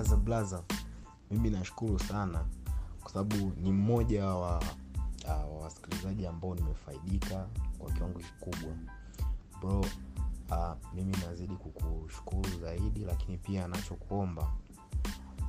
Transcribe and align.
blaza 0.00 0.16
blaza. 0.16 0.62
Mimi 1.30 1.50
nashukuru 1.50 1.98
sana 1.98 2.44
kwa 3.02 3.12
sababu 3.12 3.52
ni 3.62 3.72
mmoja 3.72 4.26
wa 4.26 4.58
uh, 5.24 5.62
wasikilizaji 5.62 6.26
ambao 6.26 6.54
nimefaidika 6.54 7.46
kwa 7.78 7.92
kiwango 7.92 8.18
kikubwa. 8.18 8.72
Bro 9.60 9.80
uh, 9.80 10.94
mimi 10.94 11.16
nazidi 11.26 11.54
kukushukuru 11.54 12.50
zaidi 12.60 13.00
lakini 13.00 13.38
pia 13.38 13.68
nachokuomba 13.68 14.52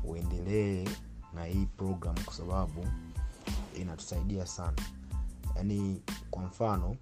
uendelee 0.03 0.87
na 1.33 1.45
hii 1.45 1.65
program 1.65 2.15
kwa 2.25 2.33
sababu 2.33 2.87
inatusaidia 3.77 4.45
sana. 4.45 4.81
Yaani 5.55 6.01
kwa 6.31 6.43
mfano 6.43 6.95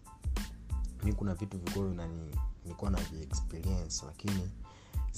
mi 1.04 1.14
kuna 1.14 1.34
vitu 1.36 1.58
vilikuwa 1.58 2.08
nilikuwa 2.64 2.92
na 2.92 3.00
experience 3.22 4.06
lakini 4.06 4.52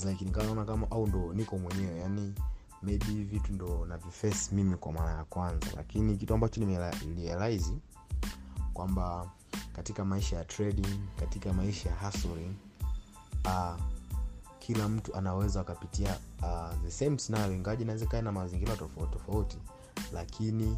like 0.06 0.26
nikaona 0.26 0.66
kama 0.66 0.92
au 0.92 1.08
ndo 1.08 1.34
niko 1.34 1.58
mwenyewe 1.58 1.98
yani 2.00 2.34
maybe 2.82 3.06
vitu 3.24 3.54
ndo 3.54 3.86
naviface 3.86 4.56
mimi 4.56 4.76
kwa 4.76 4.92
mara 4.92 5.12
ya 5.12 5.24
kwanza. 5.24 5.68
Lakini 5.76 6.18
kitu 6.18 6.34
ambacho 6.34 6.62
nimerealize 6.62 7.74
kwamba 8.74 9.32
katika 9.76 10.06
maisha 10.06 10.36
ya 10.38 10.46
trading 10.46 11.00
katika 11.20 11.54
maisha 11.54 11.90
ya 11.90 11.96
hustling 11.96 12.54
uh, 13.46 13.76
kila 14.60 14.88
mtu 14.90 15.16
anaweza 15.16 15.62
akapitia 15.62 16.18
uh, 16.42 16.82
the 16.84 16.92
same 16.92 17.18
scenario 17.18 17.56
ingaji 17.56 17.86
naweza 17.86 18.06
kaa 18.06 18.22
na 18.22 18.32
mazingira 18.32 18.76
tofauti 18.76 19.12
tofauti 19.14 19.58
lakini 20.14 20.78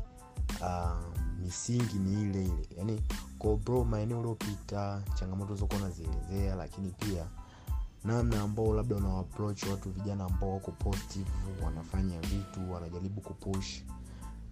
uh, 0.61 0.99
misingi 1.41 1.95
ni 1.99 2.21
ile 2.21 2.41
ile. 2.45 2.67
Yani 2.77 3.03
kobro 3.39 3.83
maeneo 3.83 4.19
uliopita 4.19 5.01
changamoto 5.15 5.55
zokuwa 5.55 5.79
unazielezea 5.81 6.55
lakini 6.55 6.89
pia 6.89 7.25
namna 8.05 8.41
ambao 8.41 8.73
labda 8.73 8.95
una 8.95 9.09
watu 9.71 9.91
vijana 9.91 10.25
ambao 10.25 10.53
wako 10.53 10.71
positive 10.71 11.29
wanafanya 11.65 12.19
vitu 12.19 12.71
wanajaribu 12.71 13.21
kupush. 13.21 13.81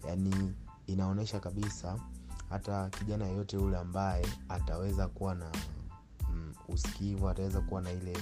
Yani 0.07 0.53
inaonyesha 0.87 1.39
kabisa 1.39 1.99
hata 2.49 2.89
kijana 2.89 3.25
yeyote 3.25 3.57
yule 3.57 3.77
ambaye 3.77 4.25
ataweza 4.49 5.07
kuwa 5.07 5.35
na 5.35 5.51
mm, 6.29 6.53
usikivu 6.69 7.29
ataweza 7.29 7.61
kuwa 7.61 7.81
na 7.81 7.91
ile 7.91 8.17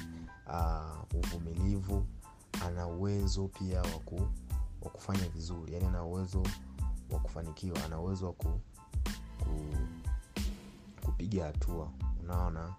uh, 0.47 1.19
uvumilivu 1.19 2.05
ana 2.65 2.87
uwezo 2.87 3.47
pia 3.47 3.81
waku, 3.81 4.21
wa 4.81 4.89
kufanya 4.91 5.29
vizuri. 5.29 5.73
Yani 5.73 5.85
ana 5.85 6.03
uwezo 6.03 6.43
wa 7.11 7.19
kufanikiwa 7.19 7.85
ana 7.85 7.99
uwezo 7.99 8.25
wa 8.25 8.33
ku, 8.33 8.59
ku, 9.39 9.65
kupiga 11.05 11.45
hatua. 11.45 11.89
Unaona? 12.23 12.73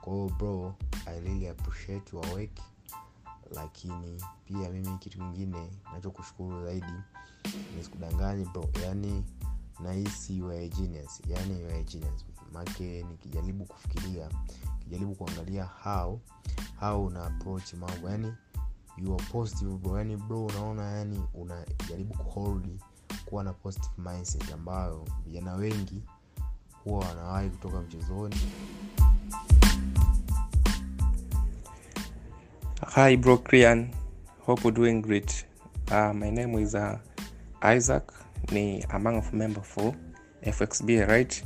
Kwao 0.00 0.28
bro 0.28 0.74
i 1.06 1.20
really 1.20 1.48
appreciate 1.48 2.12
your 2.12 2.26
work. 2.26 2.60
Lakini 3.50 4.22
pia 4.44 4.70
mimi 4.70 4.98
kitu 4.98 5.18
kingine 5.18 5.70
nachokushukuru 5.92 6.64
zaidi 6.64 6.92
nisikudanganyi 7.76 8.44
bro. 8.44 8.68
Yani 8.82 9.24
nahisi 9.80 10.40
genius. 10.76 11.20
Yani 11.28 11.84
genius. 11.84 12.24
Make 12.52 13.02
nikijaribu 13.02 13.64
kufikiria 13.64 14.28
kijaribu 14.78 15.14
kuangalia 15.14 15.64
how 15.64 16.20
how 16.80 17.06
una 17.06 17.26
approach 17.26 17.74
mambo. 17.74 18.10
Yani 18.10 18.34
you 18.98 19.14
are 19.14 19.24
positive 19.32 19.76
bro. 19.76 19.98
Yani 19.98 20.16
bro 20.16 20.46
unaona 20.46 20.90
yani 20.90 21.22
unajaribu 21.34 22.14
kuhold 22.14 22.80
kuwa 23.24 23.44
na 23.44 23.52
positive 23.52 23.92
mindset 23.98 24.52
ambayo 24.52 25.04
vijana 25.24 25.54
wengi 25.54 26.02
huwa 26.84 27.06
wanawahi 27.06 27.50
kutoka 27.50 27.80
mchezoni 27.80 28.36
Hi, 32.94 33.16
bro. 33.16 33.42
Hope 34.46 34.62
you're 34.62 34.70
doing 34.70 35.02
great. 35.02 35.44
Uh, 35.90 36.12
my 36.12 36.30
name 36.30 36.54
is 36.60 36.76
uh, 36.76 36.96
Isaac. 37.60 38.04
Ni 38.52 38.84
among 38.90 39.16
of 39.16 39.32
member 39.32 39.62
for 39.62 39.92
FXB, 40.46 41.08
right? 41.08 41.42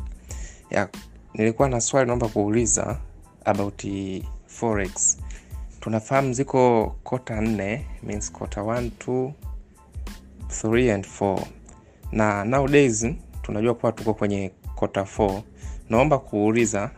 Yeah, 0.71 0.89
nilikuwa 1.35 1.69
na 1.69 1.81
swali 1.81 2.07
naomba 2.07 2.29
kuuliza 2.29 2.99
about 3.45 3.83
forex. 4.47 5.19
Tunafahamu 5.81 6.33
ziko 6.33 6.97
kota 7.03 7.41
nne, 7.41 7.87
means 8.03 8.33
kota 8.33 8.61
1, 8.61 8.91
2, 9.07 9.33
3 10.49 10.95
and 10.95 11.07
4. 11.07 11.47
Na 12.13 12.45
nowadays 12.45 13.07
tunajua 13.43 13.75
kuwa 13.75 13.93
tuko 13.93 14.15
kwenye 14.15 14.53
kota 14.75 15.01
4. 15.01 15.43
Naomba 15.91 16.19
kuuliza 16.19 16.91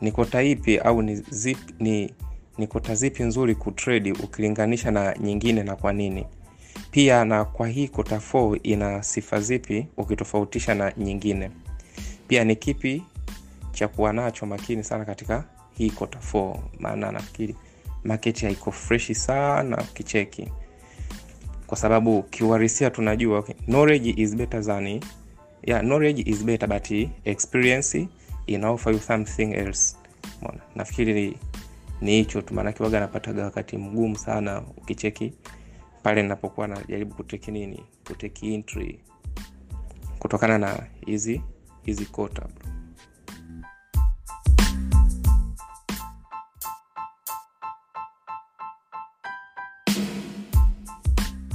ni 0.00 0.12
kota 0.12 0.42
ipi 0.42 0.78
au 0.78 1.02
ni 1.02 1.16
zip, 1.16 1.58
ni 1.80 2.14
ni 2.58 2.66
kota 2.66 2.94
zipi 2.94 3.22
nzuri 3.22 3.54
kutredi 3.54 4.12
ukilinganisha 4.12 4.90
na 4.90 5.14
nyingine 5.18 5.62
na 5.62 5.76
kwa 5.76 5.92
nini. 5.92 6.26
Pia 6.90 7.24
na 7.24 7.44
kwa 7.44 7.68
hii 7.68 7.88
kota 7.88 8.16
4 8.16 8.60
ina 8.62 9.02
sifa 9.02 9.40
zipi 9.40 9.86
ukitofautisha 9.96 10.74
na 10.74 10.92
nyingine. 10.96 11.50
Pia 12.28 12.44
ni 12.44 12.56
kipi 12.56 13.02
cha 13.72 13.88
kuwa 13.88 14.12
nacho 14.12 14.46
makini 14.46 14.84
sana 14.84 15.04
katika 15.04 15.44
hii 15.78 15.90
kota 15.90 16.18
4 16.32 16.56
maana 16.78 17.12
nafikiri 17.12 17.56
maketi 18.04 18.44
haiko 18.46 18.72
freshi 18.72 19.14
sana 19.14 19.76
kicheki 19.76 20.52
kwa 21.66 21.78
sababu 21.78 22.22
kiuharisia 22.22 22.90
tunajua 22.90 23.38
okay, 23.38 23.54
is 24.16 24.36
better 24.36 24.62
than 24.64 25.00
yeah, 25.62 25.80
knowledge 25.82 26.22
is 26.26 26.44
better 26.44 26.68
but 26.68 27.08
experience 27.24 28.08
ina 28.46 28.68
you 28.68 29.00
something 29.00 29.52
else. 29.54 29.96
Nafikiri 30.74 31.38
ni 32.02 32.12
hicho 32.12 32.42
tu 32.42 32.54
maanake 32.54 32.82
waga 32.82 33.00
napataga 33.00 33.44
wakati 33.44 33.76
mgumu 33.76 34.16
sana 34.18 34.62
ukicheki 34.76 35.32
pale 36.02 36.22
napokuwa 36.22 36.66
najaribu 36.66 37.14
kuteki 37.14 37.50
nini 37.50 37.82
kuteki 38.06 38.54
entry 38.54 39.00
kutokana 40.18 40.58
na 40.58 40.86
hizi 41.06 41.42
hizi 41.82 42.04
kota 42.04 42.48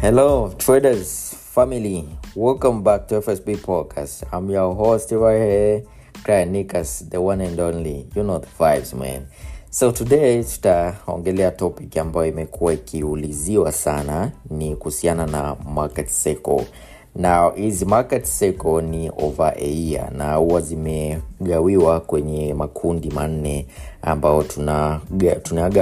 Hello, 0.02 0.54
traders 0.58 1.36
family. 1.36 2.08
Welcome 2.36 2.82
back 2.84 3.08
to 3.08 3.16
FSB 3.22 3.58
Podcast. 3.58 4.24
I'm 4.32 4.50
your 4.50 4.76
host 4.76 5.12
right 5.12 5.42
here, 5.42 6.46
Nikas, 6.46 7.10
the 7.10 7.20
one 7.20 7.42
and 7.42 7.60
only. 7.60 8.08
You 8.16 8.24
know 8.24 8.38
the 8.38 8.48
vibes, 8.48 8.94
man. 8.94 9.28
So 9.78 9.92
today 9.92 10.44
tutaongelea 10.44 11.52
topic 11.52 11.98
ambayo 11.98 12.28
imekuwa 12.28 12.74
ikiuliziwa 12.74 13.72
sana, 13.72 14.32
ni 14.50 14.76
kuhusiana 14.76 15.26
na 15.26 15.56
market 15.76 16.10
cycle. 16.24 16.66
Na 17.16 17.52
hizi 17.56 17.86
market 17.86 18.26
cycle 18.40 18.82
ni 18.82 19.10
over 19.18 19.54
a 19.58 19.66
year 19.68 20.12
na 20.14 20.36
huwa 20.36 20.62
zimegawiwa 20.62 22.00
kwenye 22.00 22.54
makundi 22.54 23.10
manne 23.10 23.68
ambayo 24.02 24.44
tuna 24.44 25.02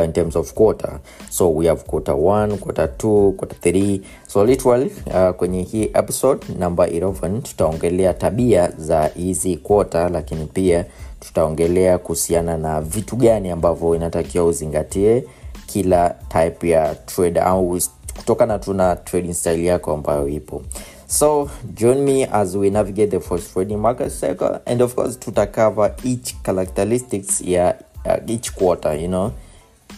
in 0.04 0.14
terms 0.14 0.36
of 0.36 0.54
quarter 0.54 1.00
so 1.30 1.56
we 1.56 1.68
have 1.68 1.84
quarter 1.84 2.16
1 2.16 2.58
quarter 2.58 2.86
2 2.98 3.32
quarter 3.32 3.72
3 3.74 4.00
so 4.28 4.46
literally 4.46 4.92
uh, 5.08 5.30
kwenye 5.30 5.62
hii 5.62 5.84
episode 5.84 6.46
number 6.60 6.88
11 6.90 7.42
tutaongelea 7.42 8.14
tabia 8.14 8.72
za 8.78 9.06
hizi 9.08 9.58
quarter 9.58 10.12
lakini 10.12 10.46
pia 10.46 10.86
tutaongelea 11.28 11.98
kuhusiana 11.98 12.58
na 12.58 12.82
vitu 12.82 13.16
gani 13.16 13.50
ambavyo 13.52 13.96
inatakiwa 13.96 14.46
uzingatie 14.46 15.24
kila 15.68 16.10
type 16.10 16.70
ya 16.70 16.96
trade 16.96 17.40
au 17.40 17.80
kutokana 18.18 18.60
tu 18.60 18.74
na 18.74 18.96
trading 18.96 19.34
style 19.34 19.66
yako 19.66 19.94
ambayo 19.94 20.28
ipo. 20.28 20.62
So 21.08 21.50
join 21.74 21.98
me 22.02 22.26
as 22.32 22.56
we 22.56 22.70
navigate 22.70 23.08
the 23.08 23.20
first 23.20 23.54
trading 23.54 23.78
market 23.78 24.12
cycle 24.12 24.60
and 24.66 24.82
of 24.82 24.96
course 24.96 25.20
tutacover 25.20 25.96
each 26.04 26.36
characteristics 26.44 27.42
ya 27.42 27.76
uh, 28.06 28.30
each 28.32 28.52
quarter 28.54 29.02
you 29.02 29.08
know. 29.08 29.32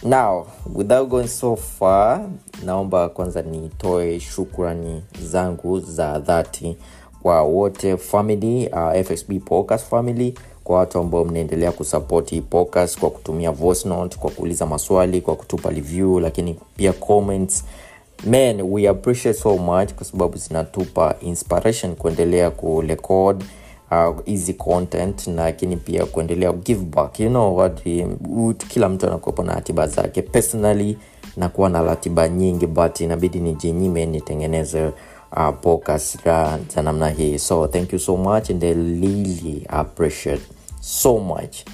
Now 0.02 0.46
without 0.74 1.08
going 1.08 1.28
so 1.28 1.56
far 1.56 2.20
naomba 2.64 3.08
kwanza 3.08 3.42
nitoe 3.42 4.20
shukrani 4.20 5.02
zangu 5.22 5.80
za 5.80 6.18
dhati 6.18 6.76
kwa 7.22 7.42
wote 7.42 7.96
family 7.96 8.68
uh, 8.68 9.02
fsb 9.06 9.32
podcast 9.44 9.86
family 9.86 10.34
kwa 10.68 10.78
watu 10.78 10.98
ambao 10.98 11.24
mnaendelea 11.24 11.72
kusupport 11.72 12.30
hii 12.30 12.40
podcast 12.40 12.98
kwa 12.98 13.10
kutumia 13.10 13.50
voice 13.50 13.88
note 13.88 14.16
kwa 14.18 14.30
kuuliza 14.30 14.66
maswali 14.66 15.20
kwa 15.20 15.36
kutupa 15.36 15.70
review 15.70 16.20
lakini 16.20 16.56
pia 16.76 16.92
comments. 16.92 17.64
Man 18.26 18.60
we 18.62 18.88
appreciate 18.88 19.38
so 19.38 19.56
much 19.56 19.92
kwa 19.92 20.04
sababu 20.04 20.36
zinatupa 20.36 21.14
inspiration 21.20 21.94
kuendelea 21.94 22.50
kurekod 22.50 23.44
hizi 24.24 24.52
uh, 24.52 24.58
content 24.58 25.26
lakini 25.26 25.76
pia 25.76 26.06
kuendelea 26.06 26.52
give 26.52 26.84
back. 26.84 27.20
You 27.20 27.28
know 27.28 27.56
what 27.56 27.86
um, 27.86 28.54
kila 28.54 28.88
mtu 28.88 29.06
anakuwepo 29.06 29.42
na 29.42 29.54
ratiba 29.54 29.86
zake. 29.86 30.22
Personally 30.22 30.98
nakuwa 31.36 31.68
na 31.68 31.82
ratiba 31.82 32.28
nyingi 32.28 32.66
but 32.66 33.00
inabidi 33.00 33.38
nijinyime 33.40 34.06
nitengeneze 34.06 34.84
uh, 35.36 35.50
podcast 35.60 36.18
za 36.74 36.82
namna 36.82 37.08
hii. 37.08 37.38
So 37.38 37.66
thank 37.66 37.92
you 37.92 37.98
so 37.98 38.16
much 38.16 38.50
and 38.50 38.64
I 38.64 38.74
really 38.74 39.62
appreciate 39.68 40.57
so 40.88 41.18
much. 41.18 41.64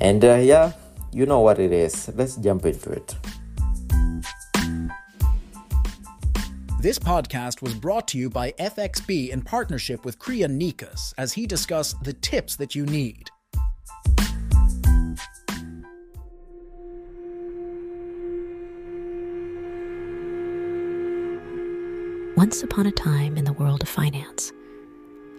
And 0.00 0.24
uh, 0.24 0.36
yeah 0.36 0.72
you 1.14 1.26
know 1.26 1.40
what 1.40 1.60
it 1.60 1.72
is. 1.72 2.10
Let's 2.14 2.36
jump 2.36 2.66
into 2.66 2.90
it. 2.90 3.16
This 6.80 6.98
podcast 6.98 7.62
was 7.62 7.72
brought 7.72 8.08
to 8.08 8.18
you 8.18 8.28
by 8.28 8.52
FXB 8.58 9.30
in 9.30 9.40
partnership 9.40 10.04
with 10.04 10.18
Kriya 10.18 10.48
Nikas 10.48 11.14
as 11.16 11.32
he 11.32 11.46
discussed 11.46 12.02
the 12.02 12.12
tips 12.12 12.56
that 12.56 12.74
you 12.74 12.84
need. 12.84 13.30
Once 22.36 22.62
upon 22.62 22.86
a 22.86 22.92
time 22.92 23.38
in 23.38 23.44
the 23.44 23.52
world 23.54 23.82
of 23.82 23.88
finance, 23.88 24.52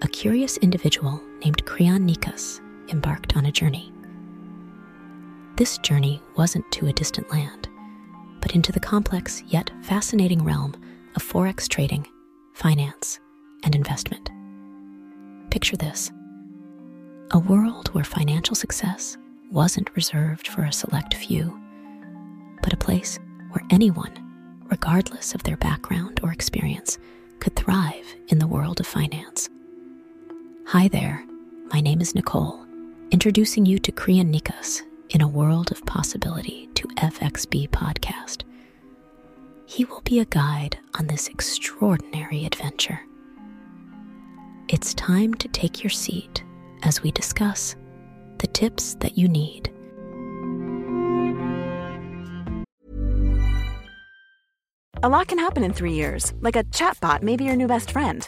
a 0.01 0.07
curious 0.07 0.57
individual 0.57 1.21
named 1.41 1.63
Creon 1.65 2.07
Nikas 2.07 2.61
embarked 2.89 3.35
on 3.35 3.45
a 3.45 3.51
journey. 3.51 3.91
This 5.57 5.77
journey 5.79 6.21
wasn't 6.35 6.69
to 6.73 6.87
a 6.87 6.93
distant 6.93 7.31
land, 7.31 7.69
but 8.41 8.55
into 8.55 8.71
the 8.71 8.79
complex 8.79 9.41
yet 9.47 9.71
fascinating 9.81 10.43
realm 10.43 10.75
of 11.15 11.23
forex 11.23 11.67
trading, 11.67 12.05
finance, 12.53 13.19
and 13.63 13.75
investment. 13.75 14.29
Picture 15.49 15.77
this 15.77 16.11
a 17.31 17.39
world 17.39 17.87
where 17.89 18.03
financial 18.03 18.55
success 18.55 19.17
wasn't 19.51 19.95
reserved 19.95 20.47
for 20.47 20.63
a 20.63 20.71
select 20.71 21.13
few, 21.13 21.59
but 22.61 22.73
a 22.73 22.77
place 22.77 23.17
where 23.51 23.65
anyone, 23.71 24.11
regardless 24.69 25.33
of 25.33 25.43
their 25.43 25.57
background 25.57 26.19
or 26.21 26.31
experience, 26.31 26.97
could 27.39 27.55
thrive 27.55 28.15
in 28.27 28.39
the 28.39 28.47
world 28.47 28.79
of 28.79 28.87
finance. 28.87 29.49
Hi 30.67 30.87
there, 30.87 31.23
my 31.73 31.79
name 31.81 32.01
is 32.01 32.15
Nicole, 32.15 32.64
introducing 33.11 33.65
you 33.65 33.77
to 33.79 33.91
Nikas 33.91 34.81
in 35.09 35.21
a 35.21 35.27
world 35.27 35.71
of 35.71 35.85
possibility 35.85 36.67
to 36.73 36.87
FXB 36.97 37.69
podcast. 37.69 38.43
He 39.67 39.85
will 39.85 40.01
be 40.01 40.19
a 40.19 40.25
guide 40.25 40.77
on 40.97 41.07
this 41.07 41.27
extraordinary 41.27 42.45
adventure. 42.45 42.99
It's 44.69 44.93
time 44.95 45.35
to 45.35 45.47
take 45.49 45.83
your 45.83 45.91
seat 45.91 46.43
as 46.83 47.03
we 47.03 47.11
discuss 47.11 47.75
the 48.39 48.47
tips 48.47 48.95
that 48.95 49.17
you 49.17 49.27
need. 49.27 49.71
A 55.03 55.09
lot 55.09 55.27
can 55.27 55.37
happen 55.37 55.63
in 55.63 55.71
three 55.71 55.93
years, 55.93 56.33
like 56.41 56.55
a 56.55 56.63
chatbot 56.63 57.21
may 57.21 57.35
be 57.35 57.43
your 57.43 57.55
new 57.55 57.67
best 57.67 57.91
friend. 57.91 58.27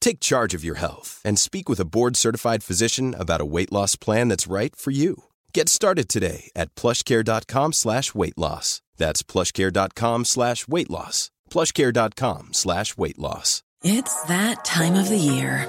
Take 0.00 0.20
charge 0.20 0.54
of 0.54 0.64
your 0.64 0.76
health 0.76 1.20
and 1.24 1.38
speak 1.38 1.68
with 1.68 1.80
a 1.80 1.84
board-certified 1.84 2.62
physician 2.62 3.14
about 3.18 3.40
a 3.40 3.46
weight 3.46 3.72
loss 3.72 3.96
plan 3.96 4.28
that's 4.28 4.46
right 4.46 4.74
for 4.74 4.90
you. 4.90 5.24
Get 5.52 5.68
started 5.68 6.08
today 6.08 6.50
at 6.56 6.74
plushcare.com 6.74 7.72
slash 7.72 8.14
weight 8.14 8.38
loss. 8.38 8.80
That's 8.96 9.22
plushcare.com 9.22 10.24
slash 10.24 10.68
weight 10.68 10.90
loss. 10.90 11.30
plushcare.com 11.50 12.48
slash 12.52 12.96
weight 12.96 13.18
loss. 13.18 13.62
It's 13.82 14.22
that 14.24 14.64
time 14.64 14.94
of 14.94 15.08
the 15.08 15.16
year. 15.16 15.68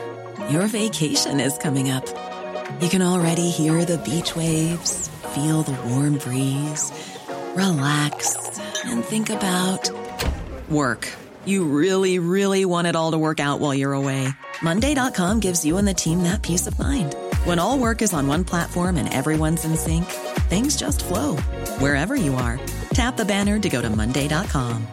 Your 0.50 0.68
vacation 0.68 1.40
is 1.40 1.58
coming 1.58 1.92
up. 1.92 2.06
You 2.82 2.90
can 2.90 3.02
already 3.02 3.50
hear 3.50 3.86
the 3.86 3.98
beach 4.00 4.36
waves, 4.36 5.10
feel 5.36 5.64
the 5.64 5.80
warm 5.90 6.18
breeze, 6.18 6.92
relax, 7.56 8.36
and 8.86 9.04
think 9.04 9.30
about 9.30 9.90
work. 10.70 11.08
You 11.50 11.64
really, 11.64 12.20
really 12.20 12.64
want 12.64 12.86
it 12.86 12.96
all 12.96 13.10
to 13.10 13.18
work 13.18 13.40
out 13.40 13.60
while 13.60 13.74
you're 13.74 13.94
away. 13.94 14.30
Monday.com 14.62 15.40
gives 15.40 15.66
you 15.66 15.80
and 15.80 15.88
the 15.88 15.96
team 15.96 16.22
that 16.22 16.44
peace 16.44 16.68
of 16.68 16.78
mind. 16.78 17.16
When 17.44 17.58
all 17.58 17.80
work 17.80 18.04
is 18.04 18.14
on 18.14 18.28
one 18.28 18.44
platform 18.44 18.98
and 18.98 19.12
everyone's 19.12 19.66
in 19.66 19.76
sync, 19.76 20.06
things 20.46 20.78
just 20.78 21.04
flow 21.04 21.38
wherever 21.82 22.16
you 22.16 22.36
are. 22.36 22.60
Tap 22.94 23.18
the 23.18 23.26
banner 23.26 23.58
to 23.58 23.68
go 23.68 23.82
to 23.82 23.90
Monday.com. 23.90 24.86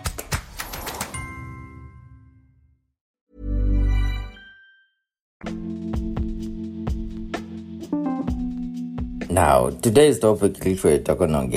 Now, 9.29 9.69
today's 9.69 10.19
topic 10.19 10.65
literally 10.65 11.01
talking 11.01 11.35
on 11.35 11.53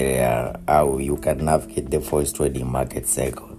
how 0.68 0.98
you 0.98 1.16
can 1.16 1.45
navigate 1.45 1.90
the 1.90 2.00
forex 2.00 2.36
trading 2.36 2.69
market 2.69 3.07
cycle. 3.07 3.58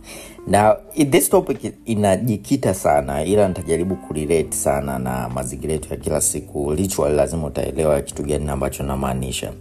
I- 0.97 1.05
this 1.05 1.29
topic 1.31 1.73
inajikita 1.85 2.75
sana 2.75 3.25
ila 3.25 3.49
nitajaribu 3.49 3.97
kurelate 3.97 4.53
sana 4.53 4.99
na 4.99 5.29
mazingira 5.29 5.73
yetu 5.73 5.89
ya 5.91 5.97
kila 5.97 6.21
siku. 6.21 6.73
Literally 6.73 7.17
lazima 7.17 7.47
utaelewa 7.47 8.01
kitu 8.01 8.23
gani 8.23 8.49
ambacho 8.51 8.83
namaanisha. 8.83 9.53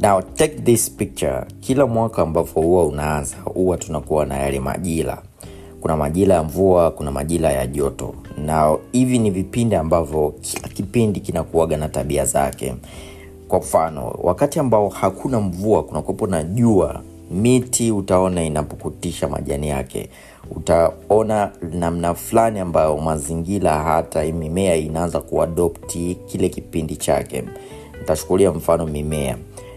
Now, 0.00 0.22
take 0.22 0.54
this 0.54 0.90
picture. 0.90 1.44
Kila 1.60 1.86
mwaka 1.86 2.22
ambapo 2.22 2.60
huwa 2.60 2.84
unaanza 2.86 3.36
huwa 3.44 3.76
tunakuwa 3.76 4.26
na 4.26 4.36
yale 4.38 4.60
majira 4.60 5.22
kuna 5.80 5.96
majira 5.96 6.34
ya 6.34 6.42
mvua 6.42 6.90
kuna 6.90 7.10
majira 7.10 7.52
ya 7.52 7.66
joto 7.66 8.14
na 8.46 8.76
hivi 8.92 9.18
ni 9.18 9.30
vipindi 9.30 9.74
ambavyo 9.76 10.34
kila 10.40 10.68
kipindi 10.68 11.20
kinakuaga 11.20 11.76
na 11.76 11.88
tabia 11.88 12.24
zake 12.24 12.74
kwa 13.48 13.58
mfano 13.58 14.14
wakati 14.22 14.58
ambao 14.58 14.88
hakuna 14.88 15.40
mvua 15.40 15.82
kunakuwepo 15.82 16.26
na 16.26 16.42
jua 16.42 17.00
miti 17.32 17.90
utaona 17.92 18.44
inapukutisha 18.44 19.28
majani 19.28 19.68
yake. 19.68 20.08
Utaona 20.56 21.50
namna 21.72 22.14
fulani 22.14 22.58
ambayo 22.58 22.96
mazingira 22.96 23.70
hata 23.72 24.24
mimea 24.24 24.76
inaanza 24.76 25.20
kuadopti 25.20 26.18
kile 26.26 26.48
kipindi 26.48 26.96
chake. 26.96 27.44
Nitachukulia 28.00 28.50
mfano 28.52 28.86
mimea. 28.86 29.36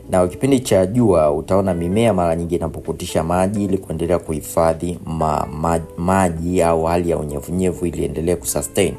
Na 0.10 0.28
kipindi 0.28 0.60
cha 0.60 0.86
jua 0.86 1.32
utaona 1.32 1.74
mimea 1.74 2.14
mara 2.14 2.36
nyingi 2.36 2.56
inapokutisha 2.56 3.24
maji 3.24 3.64
ili 3.66 3.78
kuendelea 3.78 4.20
kuhifadhi 4.20 5.00
ma, 5.06 5.48
ma, 5.54 5.80
maji 5.98 6.64
au 6.64 6.84
hali 6.84 7.10
ya 7.10 7.18
unyevunyevu 7.18 7.86
ili 7.86 8.06
endelee 8.06 8.36
kusustain. 8.36 8.94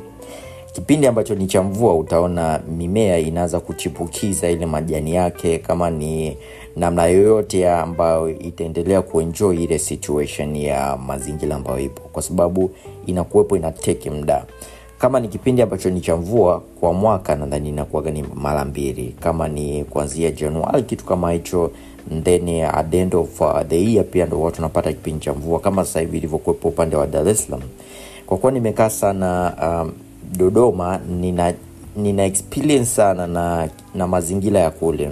Kipindi 0.73 1.07
ambacho 1.07 1.35
ni 1.35 1.47
cha 1.47 1.63
mvua 1.63 1.95
utaona 1.95 2.61
mimea 2.77 3.19
inaanza 3.19 3.61
kuchipukiza 3.61 4.51
ile 4.51 4.67
majani 4.67 5.15
yake 5.15 5.59
kama 5.59 5.91
ni 5.91 6.37
namna 6.77 7.07
yoyote 7.07 7.71
ambayo 7.71 8.31
itaendelea 8.39 9.03
kuenjoy 9.03 9.65
ile 9.65 9.79
situation 9.79 10.57
ya 10.57 10.97
mazingira 11.07 11.57
ambayo 11.57 11.81
ipo 11.81 12.01
kwa 12.13 12.23
sababu 12.23 12.71
inakuwepo 13.07 13.57
ina 13.57 13.73
muda. 14.11 14.45
Kama 14.99 15.21
ni 15.21 15.29
kipindi 15.29 15.63
ambacho 15.63 15.91
ni 15.91 16.01
cha 16.01 16.17
mvua 16.17 16.63
kwa 16.81 16.93
mwaka 16.93 17.37
nadhani 17.37 17.69
inakuwaga 17.69 18.11
ni 18.11 18.23
mara 18.35 18.65
mbili. 18.65 19.15
Kama 19.21 19.49
ni 19.49 19.85
kuanzia 19.85 20.31
januari 20.31 20.83
kitu 20.83 21.05
kama 21.05 21.33
hicho 21.33 21.71
then 22.23 22.65
at 22.65 22.91
the 22.91 22.99
end 23.01 23.15
of 23.15 23.41
uh, 23.41 23.61
the 23.69 23.85
year 23.93 24.05
pia 24.05 24.27
ndo 24.27 24.41
watu 24.43 24.57
wanapata 24.63 24.93
kipindi 24.93 25.25
cha 25.25 25.33
mvua 25.33 25.61
kama 25.61 25.85
sasa 25.85 26.01
hivi 26.01 26.19
ilivyokuwepo 26.19 26.69
upande 26.69 26.97
wa 26.97 27.07
dar 27.07 27.35
salaam. 27.35 27.63
Kwa 28.27 28.39
kuwa 28.39 28.53
nimekaa 28.53 28.91
sana 28.91 29.53
um, 29.63 29.93
dodoma 30.39 30.99
nina 31.21 31.55
nina 31.97 32.25
experience 32.25 32.85
sana 32.87 33.27
na 33.27 33.69
na 33.95 34.07
mazingira 34.07 34.61
ya 34.61 34.71
kule 34.71 35.11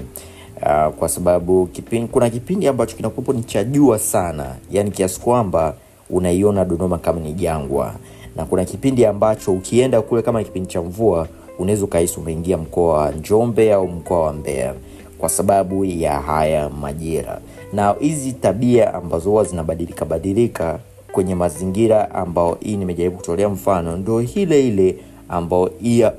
uh, 0.64 0.94
kwa 0.94 1.08
sababu 1.08 1.66
kipindi, 1.66 2.08
kuna 2.08 2.30
kipindi 2.30 2.68
ambacho 2.68 2.96
kinakuwepo 2.96 3.32
ni 3.32 3.42
cha 3.42 3.64
jua 3.64 3.98
sana 3.98 4.54
yani 4.70 4.90
kiasi 4.90 5.20
kwamba 5.20 5.74
unaiona 6.10 6.64
dodoma 6.64 6.98
kama 6.98 7.20
ni 7.20 7.32
jangwa. 7.32 7.94
Na 8.36 8.44
kuna 8.44 8.64
kipindi 8.64 9.06
ambacho 9.06 9.52
ukienda 9.52 10.02
kule 10.02 10.22
kama 10.22 10.44
kipindi 10.44 10.68
cha 10.68 10.82
mvua 10.82 11.28
unaweza 11.58 11.84
ukahisi 11.84 12.20
umeingia 12.20 12.56
mkoa 12.58 12.98
wa 12.98 13.10
njombe 13.10 13.72
au 13.72 13.88
mkoa 13.88 14.20
wa 14.22 14.32
mbeya 14.32 14.74
kwa 15.18 15.28
sababu 15.28 15.84
ya 15.84 16.20
haya 16.20 16.68
majira. 16.68 17.40
Na 17.72 17.94
hizi 18.00 18.32
tabia 18.32 18.94
ambazo 18.94 19.30
huwa 19.30 19.44
zinabadilika 19.44 20.04
badilika 20.04 20.78
kwenye 21.12 21.34
mazingira 21.34 22.14
ambao 22.14 22.58
hii 22.60 22.76
nimejaribu 22.76 23.16
kutolea 23.16 23.48
mfano 23.48 23.96
ndio 23.96 24.22
ile 24.22 24.66
ile 24.66 24.96
ambao 25.28 25.70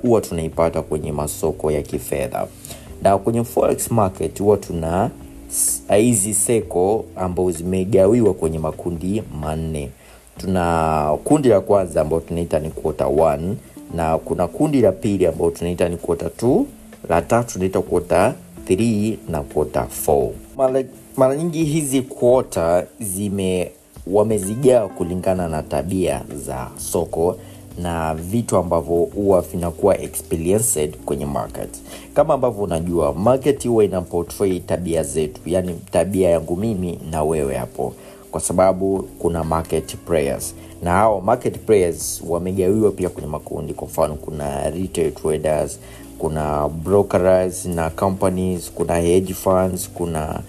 huwa 0.02 0.22
tunaipata 0.22 0.82
kwenye 0.82 1.12
masoko 1.12 1.72
ya 1.72 1.82
kifedha 1.82 2.48
na 3.06 3.18
kwenye 3.18 3.44
forex 3.44 3.92
market 3.92 4.40
huwa 4.40 4.58
tuna 4.58 5.10
hizi 5.98 6.34
seko 6.34 7.06
ambao 7.16 7.52
zimegawiwa 7.52 8.34
kwenye 8.34 8.60
makundi 8.60 9.24
manne. 9.42 9.90
Tuna 10.38 11.18
kundi 11.24 11.50
la 11.50 11.62
kwanza 11.62 12.02
ambao 12.02 12.20
tunaita 12.20 12.60
ni 12.60 12.70
quarter 12.70 13.08
one 13.20 13.56
na 13.96 14.18
kuna 14.18 14.48
kundi 14.48 14.82
la 14.82 14.92
pili 14.92 15.26
ambao 15.28 15.52
tunaita 15.52 15.90
ni 15.90 15.98
quarter 15.98 16.38
two 16.38 16.66
la 17.10 17.22
tatu 17.22 17.54
tunaita 17.54 17.82
quarter 17.82 18.34
3 18.68 19.16
na 19.30 19.40
4 19.42 20.30
mara, 20.58 20.84
mara 21.18 21.36
nyingi 21.36 21.64
hizi 21.64 22.02
quarter 22.02 22.86
zime 23.00 23.72
wamezigawa 24.08 24.90
kulingana 24.90 25.48
na 25.48 25.64
tabia 25.64 26.22
za 26.46 26.68
soko 26.78 27.38
na 27.82 28.16
vitu 28.16 28.58
ambavyo 28.58 28.96
huwa 28.96 29.42
vinakuwa 29.42 30.02
experienced 30.02 30.98
kwenye 31.06 31.26
market. 31.26 31.70
Kama 32.14 32.34
ambavyo 32.34 32.64
unajua 32.64 33.14
market 33.14 33.68
huwa 33.68 33.84
ina 33.84 34.02
portray 34.02 34.60
tabia 34.60 35.04
zetu 35.04 35.42
yani 35.46 35.76
tabia 35.92 36.30
yangu 36.30 36.56
mimi 36.56 37.00
na 37.12 37.24
wewe 37.24 37.56
hapo. 37.56 37.94
Kwa 38.32 38.42
sababu 38.42 39.04
kuna 39.20 39.44
market 39.44 39.96
players. 39.96 40.56
Na 40.84 40.92
hao 40.92 41.22
market 41.22 41.60
players 41.60 42.24
wamegawiwa 42.28 42.92
pia 42.92 43.10
kwenye 43.10 43.28
makundi. 43.28 43.74
Kwa 43.74 43.88
mfano 43.88 44.16
kuna 44.16 44.70
retail 44.70 45.12
traders 45.14 45.80
kuna 46.18 46.70
brokers 46.70 47.66
na 47.66 47.90
companies 47.90 48.72
kuna 48.72 48.96
hedge 48.96 49.34
funds 49.34 49.90
kuna 49.94 50.40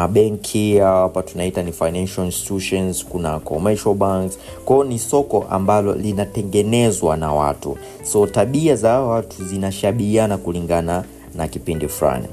mabenki 0.00 0.78
hapa 0.78 1.22
tunaita 1.22 1.62
ni 1.62 1.72
financial 1.72 2.24
institutions 2.26 3.04
kuna 3.06 3.40
commercial 3.40 3.94
banks. 3.94 4.38
Kwao 4.64 4.84
ni 4.84 4.98
soko 4.98 5.46
ambalo 5.50 5.94
linatengenezwa 5.94 7.16
na 7.16 7.32
watu. 7.32 7.78
So 8.02 8.26
tabia 8.26 8.76
za 8.76 8.88
hawa 8.90 9.08
watu 9.08 9.44
zinashabiana 9.44 10.38
kulingana 10.38 11.04
na 11.34 11.48
kipindi 11.48 11.88
fulani. 11.88 12.26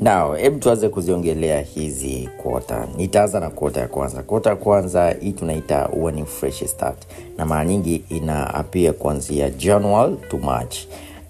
Nao 0.00 0.34
hebu 0.34 0.58
tuanze 0.58 0.88
kuziongelea 0.88 1.60
hizi 1.60 2.28
kota 2.42 2.86
nitaanza 2.96 3.40
na 3.40 3.50
kota 3.50 3.80
ya 3.80 3.88
kwanza. 3.88 4.22
Kota 4.22 4.50
ya 4.50 4.56
kwanza 4.56 5.10
hii 5.20 5.32
tunaita 5.32 5.82
huwa 5.82 6.12
ni 6.12 6.24
fresh 6.24 6.64
start. 6.64 6.98
Na 7.38 7.46
mara 7.46 7.64
nyingi 7.64 8.02
ina 8.08 8.54
apia 8.54 8.92
kuanzia 8.92 9.50
january 9.50 10.16
to 10.30 10.38
march. 10.38 10.76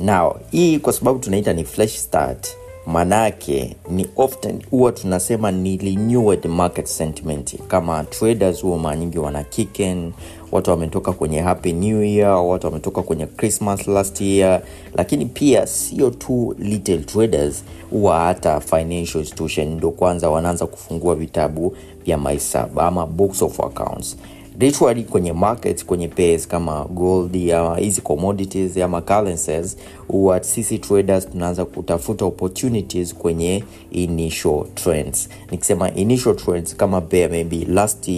Nao 0.00 0.40
hii 0.50 0.78
kwa 0.78 0.92
sababu 0.92 1.18
tunaita 1.18 1.52
ni 1.52 1.64
fresh 1.64 1.96
start 1.96 2.48
manake 2.86 3.76
ni 3.90 4.06
often 4.16 4.62
huwa 4.70 4.92
tunasema 4.92 5.50
ni 5.52 5.76
renewed 5.76 6.46
market 6.46 6.86
sentiment. 6.86 7.56
Kama 7.68 8.04
traders 8.04 8.62
huwa 8.62 8.78
mara 8.78 8.96
nyingi 8.96 9.18
wana 9.18 9.44
kicken 9.44 10.12
watu 10.52 10.70
wametoka 10.70 11.12
kwenye 11.12 11.40
happy 11.40 11.72
new 11.72 12.02
year 12.02 12.30
watu 12.34 12.66
wametoka 12.66 13.02
kwenye 13.02 13.26
christmas 13.26 13.88
last 13.88 14.20
year. 14.20 14.62
Lakini 14.94 15.26
pia 15.26 15.66
sio 15.66 16.10
tu 16.10 16.54
little 16.58 16.98
traders 16.98 17.64
huwa 17.90 18.20
hata 18.20 18.60
financial 18.60 19.20
institution 19.20 19.68
ndo 19.74 19.90
kwanza 19.90 20.30
wanaanza 20.30 20.66
kufungua 20.66 21.14
vitabu 21.14 21.76
vya 22.04 22.18
mahesabu 22.18 22.80
ama 22.80 23.06
books 23.06 23.42
of 23.42 23.60
accounts 23.60 24.16
literally 24.60 25.02
kwenye 25.04 25.32
market 25.32 25.84
kwenye 25.84 26.08
pairs 26.08 26.48
kama 26.48 26.84
gold 26.84 27.50
ama 27.52 27.76
hizi 27.76 28.00
commodities 28.00 28.76
ama 28.76 29.00
currencies 29.00 29.76
huwa 30.08 30.42
sisi 30.42 30.78
traders 30.78 31.30
tunaanza 31.30 31.64
kutafuta 31.64 32.24
opportunities 32.24 33.14
kwenye 33.14 33.64
initial 33.90 34.64
trends. 34.74 35.28
Nikisema 35.50 35.94
initial 35.94 36.36
trends 36.36 36.76
kama 36.76 37.00
bear, 37.00 37.30
maybe 37.30 37.64
last 37.68 38.10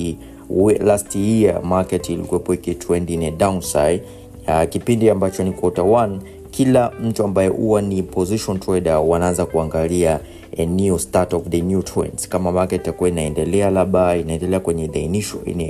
last 0.80 1.16
year 1.16 1.62
market 1.64 2.08
ilikuwepo 2.08 2.54
ikitrend 2.54 3.10
in 3.10 3.38
downside. 3.38 4.02
Uh, 4.48 4.68
kipindi 4.68 5.10
ambacho 5.10 5.44
ni 5.44 5.52
quarter 5.52 5.84
one 5.84 6.18
kila 6.50 6.92
mtu 7.02 7.24
ambaye 7.24 7.48
huwa 7.48 7.82
ni 7.82 8.02
position 8.02 8.60
trader 8.60 8.96
wanaanza 8.96 9.46
kuangalia 9.46 10.20
a 10.58 10.66
new 10.66 10.98
start 10.98 11.34
of 11.34 11.48
the 11.48 11.60
new 11.60 11.82
trends. 11.82 12.28
Kama 12.28 12.52
market 12.52 12.80
itakuwa 12.80 13.08
inaendelea 13.08 13.70
labda 13.70 14.16
inaendelea 14.16 14.60
kwenye 14.60 14.88
the 14.88 15.00
initial 15.00 15.40
in, 15.46 15.60
uh, 15.60 15.68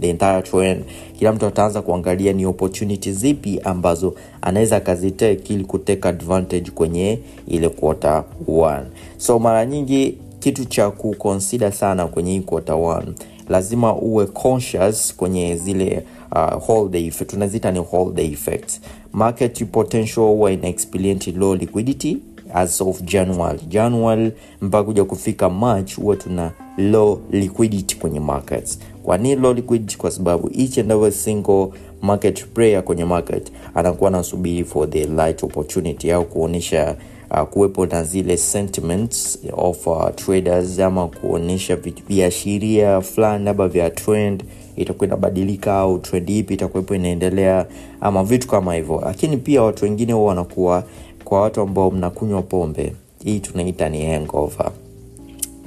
the 0.00 0.10
entire 0.10 0.42
trend 0.42 0.84
kila 1.18 1.32
mtu 1.32 1.46
ataanza 1.46 1.82
kuangalia 1.82 2.32
ni 2.32 2.46
opportunity 2.46 3.12
zipi 3.12 3.60
ambazo 3.64 4.14
anaweza 4.42 4.76
akazitake 4.76 5.54
ili 5.54 5.64
kutake 5.64 6.08
advantage 6.08 6.70
kwenye 6.70 7.18
ile 7.48 7.68
quarter 7.68 8.24
one. 8.48 8.82
So 9.16 9.38
mara 9.38 9.66
nyingi 9.66 10.18
kitu 10.40 10.64
cha 10.64 10.90
kuconsider 10.90 11.72
sana 11.72 12.06
kwenye 12.06 12.32
hii 12.32 12.40
quarter 12.40 12.74
one 12.74 13.06
lazima 13.48 13.96
uwe 13.96 14.26
conscious 14.26 15.14
kwenye 15.16 15.56
zile 15.56 16.02
uh, 16.32 16.62
holiday 16.66 17.06
effect 17.06 17.30
tunazita 17.30 17.70
ni 17.72 17.78
holiday 17.78 18.26
effects. 18.32 18.80
Market 19.12 19.64
potential 19.64 20.26
huwa 20.26 20.52
ina 20.52 20.68
experience 20.68 21.32
low 21.32 21.54
liquidity 21.54 22.16
as 22.54 22.80
of 22.80 23.02
january. 23.02 23.60
January 23.68 24.32
mpaka 24.60 24.84
kuja 24.84 25.04
kufika 25.04 25.50
march 25.50 25.96
huwa 25.96 26.16
tuna 26.16 26.50
low 26.78 27.20
liquidity 27.30 27.96
kwenye 27.96 28.20
markets. 28.20 28.78
Kwa 29.02 29.18
nini 29.18 29.36
low 29.36 29.52
liquidity? 29.54 29.96
Kwa 29.96 30.10
sababu 30.10 30.50
each 30.58 30.78
and 30.78 30.90
every 30.90 31.12
single 31.12 31.68
market 32.02 32.46
player 32.46 32.84
kwenye 32.84 33.04
market 33.04 33.52
anakuwa 33.74 34.08
anasubiri 34.10 34.64
for 34.64 34.90
the 34.90 35.04
light 35.06 35.42
opportunity 35.44 36.12
au 36.12 36.24
kuonyesha 36.24 36.96
uh, 37.30 37.40
kuwepo 37.42 37.86
na 37.86 38.04
zile 38.04 38.36
sentiments 38.36 39.38
of 39.52 39.86
uh, 39.86 40.08
traders 40.14 40.78
ama 40.78 41.06
kuonyesha 41.08 41.76
viashiria 42.08 43.00
fulani 43.00 43.44
labda 43.44 43.68
vya 43.68 43.90
trend 43.90 44.44
itakuwa 44.76 45.06
inabadilika 45.06 45.74
au 45.74 45.98
trend 45.98 46.30
ipi 46.30 46.54
itakuwepo 46.54 46.94
inaendelea 46.94 47.66
ama 48.00 48.24
vitu 48.24 48.48
kama 48.48 48.74
hivyo. 48.74 49.02
Lakini 49.04 49.36
pia 49.36 49.62
watu 49.62 49.84
wengine 49.84 50.12
huwa 50.12 50.28
wanakuwa 50.28 50.84
kwa 51.30 51.40
watu 51.40 51.60
ambao 51.60 51.90
mnakunywa 51.90 52.42
pombe. 52.42 52.92
Hii 53.24 53.40
tunaita 53.40 53.88
ni 53.88 54.06
hangover. 54.06 54.70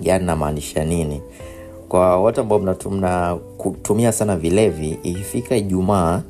Yani 0.01 0.25
namaanisha 0.25 0.84
nini? 0.86 1.22
Kwa 1.89 2.22
watu 2.22 2.41
ambao 2.41 2.60
mnatu- 2.60 2.89
mnatumia 2.91 4.12
sana 4.12 4.36
vilevi 4.38 4.89
ikifika 5.03 5.55
ijumaa 5.55 6.22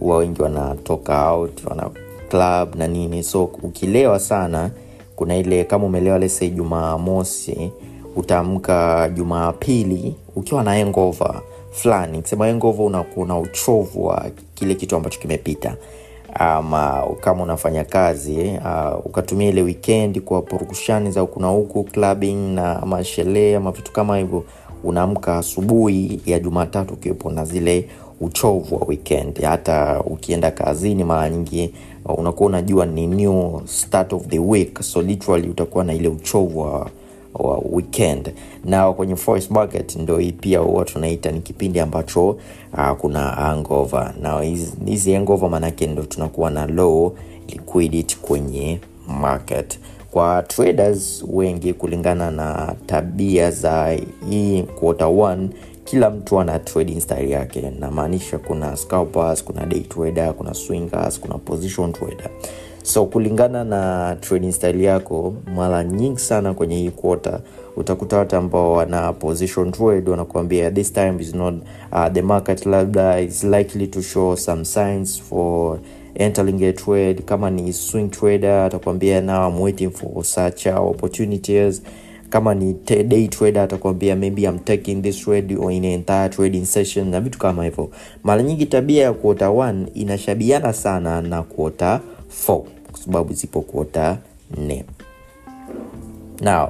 huwa 0.00 0.16
wengi 0.16 0.42
wanatoka 0.42 1.32
out 1.32 1.64
wana 1.64 1.90
club 2.28 2.74
na 2.76 2.86
nini. 2.88 3.22
So 3.22 3.44
ukilewa 3.44 4.18
sana 4.20 4.70
kuna 5.16 5.36
ile 5.36 5.64
kama 5.64 5.86
umelewa 5.86 6.18
lese 6.18 6.48
jumaa 6.48 6.98
mosi 6.98 7.70
utaamka 8.16 9.08
jumaa 9.14 9.52
pili 9.52 10.14
ukiwa 10.36 10.62
na 10.62 10.70
hangover 10.74 11.40
fulani 11.70 12.22
kisema 12.22 12.46
hangover 12.46 12.86
unakuwa 12.86 13.26
na 13.26 13.38
uchovu 13.38 14.06
wa 14.06 14.30
kile 14.54 14.74
kitu 14.74 14.96
ambacho 14.96 15.20
kimepita 15.20 15.76
ama 16.34 17.04
kama 17.20 17.42
unafanya 17.42 17.84
kazi 17.84 18.38
uh, 18.64 19.06
ukatumia 19.06 19.48
ile 19.48 19.62
wikendi 19.62 20.20
kwa 20.20 20.42
purukushani 20.42 21.10
za 21.10 21.20
huku 21.20 21.40
na 21.40 21.48
huku 21.48 21.84
clubbing 21.84 22.34
na 22.54 22.82
ama 22.82 23.04
sherehe 23.04 23.56
ama 23.56 23.70
vitu 23.70 23.92
kama 23.92 24.18
hivyo 24.18 24.44
unaamka 24.84 25.36
asubuhi 25.38 26.20
ya 26.26 26.38
jumatatu 26.38 26.94
ukiwepo 26.94 27.30
na 27.30 27.44
zile 27.44 27.88
uchovu 28.20 28.74
wa 28.74 28.86
weekend. 28.86 29.42
Hata 29.42 30.00
ukienda 30.06 30.50
kazini 30.50 31.04
mara 31.04 31.30
nyingi 31.30 31.74
uh, 32.04 32.18
unakuwa 32.18 32.48
unajua 32.48 32.86
ni 32.86 33.06
new 33.06 33.60
start 33.64 34.12
of 34.12 34.26
the 34.26 34.38
week. 34.38 34.82
So 34.82 35.02
literally 35.02 35.48
utakuwa 35.48 35.84
na 35.84 35.92
ile 35.94 36.08
uchovu 36.08 36.60
wa 36.60 36.90
wa 37.34 37.62
weekend. 37.70 38.32
Na 38.64 38.92
kwenye 38.92 39.16
forex 39.16 39.50
market 39.50 39.96
ndo 39.96 40.18
hii 40.18 40.32
pia 40.32 40.58
huwa 40.58 40.84
tunaita 40.84 41.30
ni 41.30 41.40
kipindi 41.40 41.80
ambacho 41.80 42.28
uh, 42.28 42.90
kuna 42.98 43.18
hangover. 43.20 44.14
Na 44.22 44.40
hizi- 44.40 45.12
hangover 45.14 45.50
maanake 45.50 45.86
ndo 45.86 46.02
tunakuwa 46.02 46.50
na 46.50 46.66
low 46.66 47.12
liquidity 47.48 48.16
kwenye 48.22 48.80
market. 49.20 49.78
Kwa 50.10 50.42
traders 50.42 51.24
wengi 51.28 51.72
kulingana 51.72 52.30
na 52.30 52.74
tabia 52.86 53.50
za 53.50 53.96
hii 54.30 54.62
quarter 54.62 55.06
one 55.06 55.48
kila 55.84 56.10
mtu 56.10 56.40
ana 56.40 56.58
trading 56.58 57.00
style 57.00 57.30
yake. 57.30 57.72
Namaanisha 57.80 58.38
kuna 58.38 58.76
scalpers 58.76 59.44
kuna 59.44 59.66
day 59.66 59.80
trader 59.80 60.34
kuna 60.34 60.54
swingers 60.54 61.20
kuna 61.20 61.38
position 61.38 61.92
trader 61.92 62.30
so 62.82 63.06
kulingana 63.06 63.64
na 63.64 64.16
trading 64.20 64.52
style 64.52 64.84
yako 64.84 65.34
mara 65.56 65.84
nyingi 65.84 66.20
sana 66.20 66.54
kwenye 66.54 66.76
hii 66.76 66.90
quarter 66.90 67.40
utakuta 67.76 68.18
watu 68.18 68.36
ambao 68.36 68.72
wana 68.72 69.12
position 69.12 69.72
trade 69.72 70.10
wanakuambia 70.10 70.70
this 70.70 70.92
time 70.92 71.14
is 71.20 71.34
not 71.34 71.54
uh, 71.92 72.06
the 72.12 72.22
market 72.22 72.66
labda 72.66 73.20
is 73.20 73.44
likely 73.44 73.86
to 73.86 74.02
show 74.02 74.36
some 74.36 74.64
signs 74.64 75.22
for 75.22 75.78
entering 76.14 76.62
a 76.64 76.72
trade. 76.72 77.22
Kama 77.22 77.50
ni 77.50 77.72
swing 77.72 78.08
trader 78.10 78.50
atakwambia 78.50 79.20
now 79.20 79.48
I'm 79.48 79.60
waiting 79.60 79.90
for 79.90 80.24
such 80.24 80.66
opportunities 80.66 81.82
kama 82.30 82.54
ni 82.54 82.72
day 83.08 83.28
trader 83.28 83.62
atakwambia 83.62 84.16
maybe 84.16 84.42
I'm 84.42 84.58
taking 84.58 85.02
this 85.02 85.18
trade 85.24 85.56
or 85.56 85.72
in 85.72 85.84
entire 85.84 86.28
trading 86.28 86.64
session 86.64 87.08
na 87.08 87.20
vitu 87.20 87.38
kama 87.38 87.64
hivyo. 87.64 87.90
Mara 88.22 88.42
nyingi 88.42 88.66
tabia 88.66 89.02
ya 89.04 89.12
quarter 89.12 89.48
1 89.48 89.84
inashabiana 89.94 90.72
sana 90.72 91.22
na 91.22 91.42
quarter 91.42 92.00
4 92.48 92.58
kwa 92.90 93.00
sababu 93.04 93.32
zipo 93.32 93.60
kuota 93.60 94.18
4 94.56 94.82
now 96.42 96.68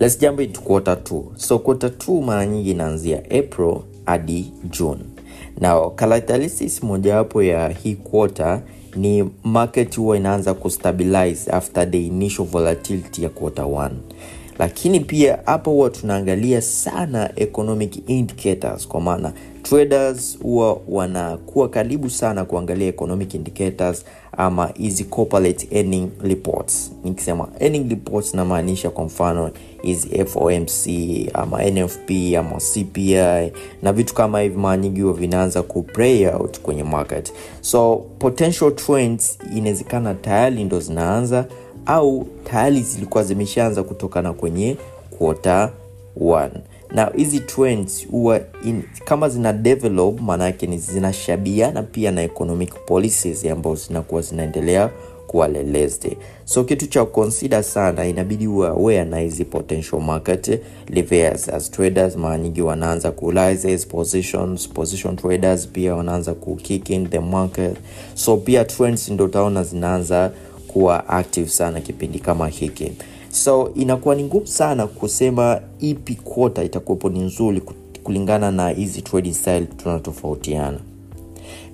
let's 0.00 0.18
jump 0.20 0.40
into 0.40 0.60
quarter 0.60 0.94
2 0.94 1.22
so 1.36 1.58
quarter 1.58 1.90
2 1.90 2.22
mara 2.22 2.46
nyingi 2.46 2.70
inaanzia 2.70 3.18
april 3.18 3.76
hadi 4.06 4.52
june. 4.70 5.00
Now 5.60 5.90
characteristics 5.90 6.82
mojawapo 6.82 7.42
ya 7.42 7.68
hii 7.68 7.94
quarter 7.94 8.60
ni 8.96 9.30
market 9.44 9.96
huwa 9.96 10.16
inaanza 10.16 10.54
kustabilize 10.54 11.50
after 11.50 11.90
the 11.90 12.06
initial 12.06 12.46
volatility 12.46 13.22
ya 13.22 13.28
quarter 13.28 13.64
1 13.64 13.90
lakini 14.60 15.00
pia 15.00 15.38
hapo 15.46 15.70
huwa 15.70 15.90
tunaangalia 15.90 16.62
sana 16.62 17.30
economic 17.36 18.08
indicators 18.08 18.88
kwa 18.88 19.00
maana 19.00 19.32
traders 19.62 20.38
huwa 20.42 20.80
wanakuwa 20.88 21.68
karibu 21.68 22.10
sana 22.10 22.44
kuangalia 22.44 22.88
economic 22.88 23.34
indicators 23.34 24.04
ama 24.36 24.70
hizi 24.74 25.04
reports. 26.22 26.92
Nikisema 27.04 27.48
reports 27.90 28.34
namaanisha 28.34 28.90
kwa 28.90 29.04
mfano 29.04 29.50
hizi 29.82 30.24
fomc 30.24 30.86
ama 31.34 31.64
nfp 31.70 32.10
ama 32.38 32.56
cpi 32.72 33.14
na 33.82 33.92
vitu 33.92 34.14
kama 34.14 34.40
hivi 34.40 34.56
mara 34.58 34.76
nyingi 34.76 35.00
huwa 35.00 35.14
vinaanza 35.14 35.62
ku 35.62 35.82
play 35.82 36.26
out 36.28 36.60
kwenye 36.60 36.84
market. 36.84 37.32
So 37.60 37.96
potential 38.18 38.74
trends 38.74 39.38
inawezekana 39.56 40.14
tayari 40.14 40.64
ndo 40.64 40.80
zinaanza 40.80 41.46
au 41.86 42.26
tayari 42.44 42.80
zilikuwa 42.82 43.24
zimeshaanza 43.24 43.82
kutokana 43.82 44.32
kwenye 44.32 44.76
quarter 45.18 45.70
one. 46.20 46.52
Na 46.94 47.10
hizi 47.16 47.40
trends 47.40 48.08
huwa 48.08 48.40
in- 48.64 48.82
kama 49.04 49.28
zina 49.28 49.52
develop 49.52 50.20
maanaake 50.20 50.66
ni 50.66 50.78
zinashabiana 50.78 51.82
pia 51.82 52.10
na 52.10 52.22
economic 52.22 52.74
policies 52.86 53.44
ambazo 53.46 53.76
zinakuwa 53.88 54.22
zinaendelea 54.22 54.90
kuwa 55.26 55.48
lelezde. 55.48 56.16
So 56.44 56.64
kitu 56.64 56.86
cha 56.86 57.04
consider 57.04 57.62
sana 57.64 58.06
inabidi 58.06 58.46
uwe 58.46 58.68
aware 58.68 59.04
na 59.04 59.18
hizi 59.18 59.44
potential 59.44 60.00
market 60.02 60.60
levers 60.88 61.48
as 61.48 61.70
traders. 61.70 62.16
Mara 62.16 62.38
nyingi 62.38 62.62
wanaanza 62.62 63.10
ku 63.10 63.30
realize 63.30 63.68
hizi 63.70 63.86
positions 63.86 64.68
position 64.68 65.16
traders 65.16 65.68
pia 65.68 65.94
wanaanza 65.94 66.34
ku 66.34 66.58
in 66.88 67.08
the 67.08 67.18
market. 67.20 67.76
So 68.14 68.36
pia 68.36 68.64
trends 68.64 69.08
ndo 69.08 69.24
utaona 69.24 69.64
zinaanza 69.64 70.30
kuwa 70.72 71.08
active 71.08 71.48
sana 71.48 71.80
kipindi 71.80 72.18
kama 72.18 72.48
hiki. 72.48 72.92
So 73.30 73.70
inakuwa 73.74 74.14
ni 74.14 74.24
ngumu 74.24 74.46
sana 74.46 74.86
kusema 74.86 75.60
ipi 75.80 76.14
quota 76.14 76.64
itakuwepo 76.64 77.08
ni 77.08 77.20
nzuri 77.20 77.62
kulingana 78.04 78.50
na 78.50 78.68
hizi 78.68 79.02
trading 79.02 79.32
style 79.34 79.66
tunatofautiana. 79.76 80.78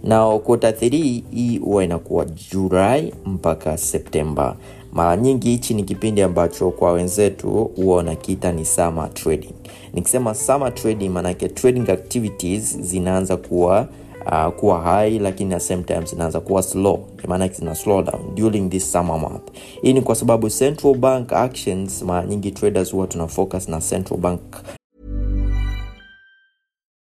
Na 0.04 0.38
quota 0.38 0.70
3 0.70 1.22
hii 1.30 1.58
huwa 1.58 1.84
inakuwa 1.84 2.26
julai 2.52 3.14
mpaka 3.26 3.76
septemba 3.78 4.56
mara 4.92 5.16
nyingi 5.16 5.48
hichi 5.50 5.74
ni 5.74 5.82
kipindi 5.82 6.22
ambacho 6.22 6.70
kwa 6.70 6.92
wenzetu 6.92 7.48
huwa 7.76 7.96
wanakiita 7.96 8.52
ni 8.52 8.64
summer 8.64 9.14
trading. 9.14 9.52
Nikisema 9.94 10.34
summer 10.34 10.74
trading 10.74 11.08
maanake 11.08 11.48
trading 11.48 11.90
activities 11.90 12.78
zinaanza 12.80 13.36
kuwa 13.36 13.88
uh, 14.32 14.52
kuwa 14.52 14.80
high 14.80 15.18
lakini 15.18 15.54
at 15.54 15.62
same 15.62 15.82
time 15.82 16.02
zinaanza 16.06 16.40
kuwa 16.40 16.62
slow 16.62 17.08
maanake 17.28 17.54
zina 17.54 17.74
slow 17.74 18.02
down 18.02 18.34
during 18.34 18.70
this 18.70 18.92
summer 18.92 19.18
month 19.18 19.50
hii 19.82 19.92
ni 19.92 20.02
kwa 20.02 20.14
sababu 20.14 20.50
central 20.50 20.94
bank 20.94 21.32
actions 21.32 22.02
mara 22.02 22.26
nyingi 22.26 22.50
traders 22.50 22.92
huwa 22.92 23.06
tuna 23.06 23.26
focus 23.26 23.68
na 23.68 23.80
central 23.80 24.20
bank 24.20 24.40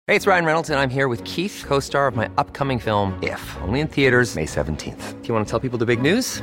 Hey, 0.09 0.17
it's 0.17 0.27
Ryan 0.27 0.45
Reynolds, 0.45 0.69
and 0.69 0.81
I'm 0.81 0.91
here 0.91 1.07
with 1.09 1.23
Keith, 1.25 1.65
co 1.67 1.81
star 1.81 2.09
of 2.09 2.17
my 2.17 2.29
upcoming 2.37 2.81
film, 2.81 3.15
If, 3.23 3.57
only 3.63 3.81
in 3.81 3.87
theaters, 3.89 4.35
May 4.35 4.47
17th. 4.47 5.23
Do 5.23 5.29
you 5.29 5.35
want 5.35 5.47
to 5.47 5.51
tell 5.51 5.61
people 5.61 5.79
the 5.79 5.87
big 5.87 6.03
news? 6.03 6.43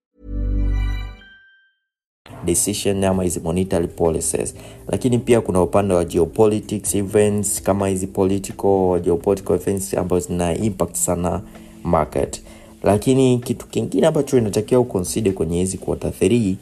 Decision 2.45 3.03
ama 3.03 3.23
hizi 3.23 3.39
monetary 3.39 3.87
policies. 3.87 4.55
Lakini 4.87 5.17
pia 5.19 5.41
kuna 5.41 5.61
upande 5.61 5.93
wa 5.93 6.05
geopolitics 6.05 6.95
events 6.95 7.61
kama 7.63 7.87
hizi 7.87 8.07
political 8.07 8.99
geopolitical 9.03 9.55
events 9.55 9.93
ambazo 9.93 10.27
zina 10.27 10.55
impact 10.57 10.95
sana 10.95 11.41
market. 11.83 12.41
Lakini 12.83 13.37
kitu 13.39 13.67
kingine 13.67 14.07
ambacho 14.07 14.37
inatakiwa 14.37 14.81
uconsider 14.81 15.33
kwenye 15.33 15.57
hizi 15.59 15.77
quarter 15.77 16.11
3 16.21 16.55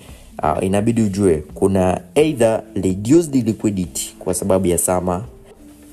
uh, 0.58 0.64
inabidi 0.64 1.02
ujue 1.02 1.44
kuna 1.54 2.02
either 2.16 2.64
reduced 2.76 3.36
liquidity 3.48 4.16
kwa 4.20 4.34
sababu 4.34 4.68
ya 4.68 4.78
sama 4.78 5.24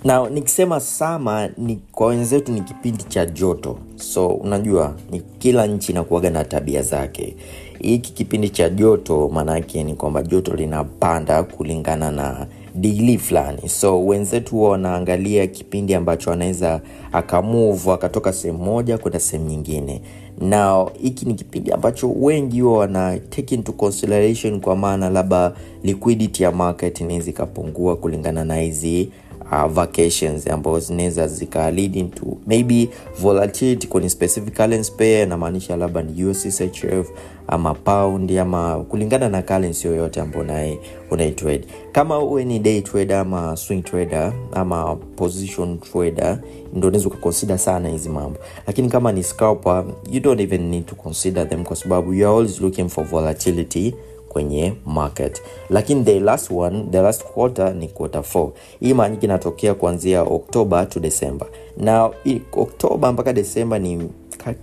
na 0.05 0.29
nikisema 0.31 0.81
sama 0.81 1.48
ni 1.59 1.79
kwa 1.92 2.07
wenzetu 2.07 2.52
ni 2.52 2.61
kipindi 2.61 3.05
cha 3.05 3.26
joto. 3.26 3.79
So 3.96 4.29
unajua 4.29 4.94
ni 5.11 5.20
kila 5.38 5.66
nchi 5.66 5.92
inakuaga 5.92 6.31
na 6.31 6.44
tabia 6.44 6.83
zake 6.83 7.37
hiki 7.78 8.12
kipindi 8.12 8.48
cha 8.48 8.68
joto 8.68 9.28
maanaake 9.28 9.84
ni 9.84 9.94
kwamba 9.94 10.22
joto 10.22 10.54
linapanda 10.54 11.42
kulingana 11.42 12.10
na 12.10 12.46
digrii 12.74 13.18
fulani. 13.18 13.68
So 13.68 14.06
wenzetu 14.06 14.50
huwa 14.56 14.70
wanaangalia 14.70 15.46
kipindi 15.46 15.94
ambacho 15.94 16.32
anaweza 16.32 16.80
akamuvu 17.12 17.92
akatoka 17.92 18.32
sehemu 18.32 18.58
moja 18.64 18.98
kwenda 18.98 19.20
sehemu 19.20 19.48
nyingine. 19.48 20.00
Na 20.40 20.86
hiki 21.02 21.24
ni 21.26 21.34
kipindi 21.34 21.72
ambacho 21.72 22.10
wengi 22.10 22.60
huwa 22.60 22.78
wana 22.78 23.18
take 23.18 23.54
into 23.54 23.72
consideration 23.72 24.60
kwa 24.60 24.76
maana 24.76 25.10
labda 25.10 25.52
liquidity 25.82 26.42
ya 26.42 26.52
market 26.52 27.00
inaweza 27.00 27.30
ikapungua 27.30 27.96
kulingana 27.96 28.44
na 28.44 28.56
hizi 28.56 29.08
uh, 29.52 29.64
vacations 29.66 30.46
ambazo 30.48 30.80
zinaweza 30.80 31.26
zika 31.26 31.70
lead 31.70 32.09
maybe 32.46 32.88
volatility 33.20 33.87
kwenye 33.87 34.09
specific 34.09 34.56
currency 34.56 34.92
pair 34.92 35.26
inamaanisha 35.26 35.76
labda 35.76 36.02
ni 36.02 36.24
USCHF 36.24 37.11
ama 37.48 37.74
pound 37.74 38.38
ama 38.38 38.85
kulingana 38.88 39.28
na 39.28 39.42
currency 39.42 39.88
yoyote 39.88 40.20
ambao 40.20 40.42
naye 40.42 40.78
unaitrade 41.11 41.64
kama 41.92 42.18
uwe 42.18 42.44
ni 42.44 42.59
day 42.59 42.80
trader 42.80 43.16
ama 43.16 43.56
swing 43.56 43.82
trader 43.82 44.32
ama 44.52 44.96
position 44.96 45.78
trader 45.78 46.38
ndo 46.74 46.88
unaweza 46.88 47.09
ukaconsider 47.09 47.59
sana 47.59 47.88
hizi 47.88 48.09
mambo. 48.09 48.38
Lakini 48.66 48.88
kama 48.88 49.12
ni 49.12 49.22
scalper 49.22 49.85
you 50.11 50.20
don't 50.20 50.40
even 50.40 50.62
need 50.70 50.87
to 50.87 50.94
consider 50.94 51.48
them 51.48 51.64
kwa 51.64 51.76
sababu 51.76 52.14
you 52.14 52.26
are 52.28 52.37
always 52.37 52.61
looking 52.61 52.88
for 52.88 53.04
volatility 53.04 53.94
kwenye 54.37 54.72
market. 54.87 55.42
Lakini 55.70 56.05
the 56.05 56.20
last 56.20 56.51
one 56.51 56.85
the 56.90 57.01
last 57.03 57.25
quarter 57.25 57.75
ni 57.75 57.88
quarter 57.88 58.20
4 58.20 58.49
hii 58.81 58.94
maanyiki 58.94 59.27
inatokea 59.27 59.75
kuanzia 59.75 60.22
oktoba 60.22 60.87
to 60.87 61.01
December. 61.01 61.49
na 61.77 62.11
oktoba 62.53 63.12
mpaka 63.12 63.33
desemba 63.33 63.79
ni 63.79 64.09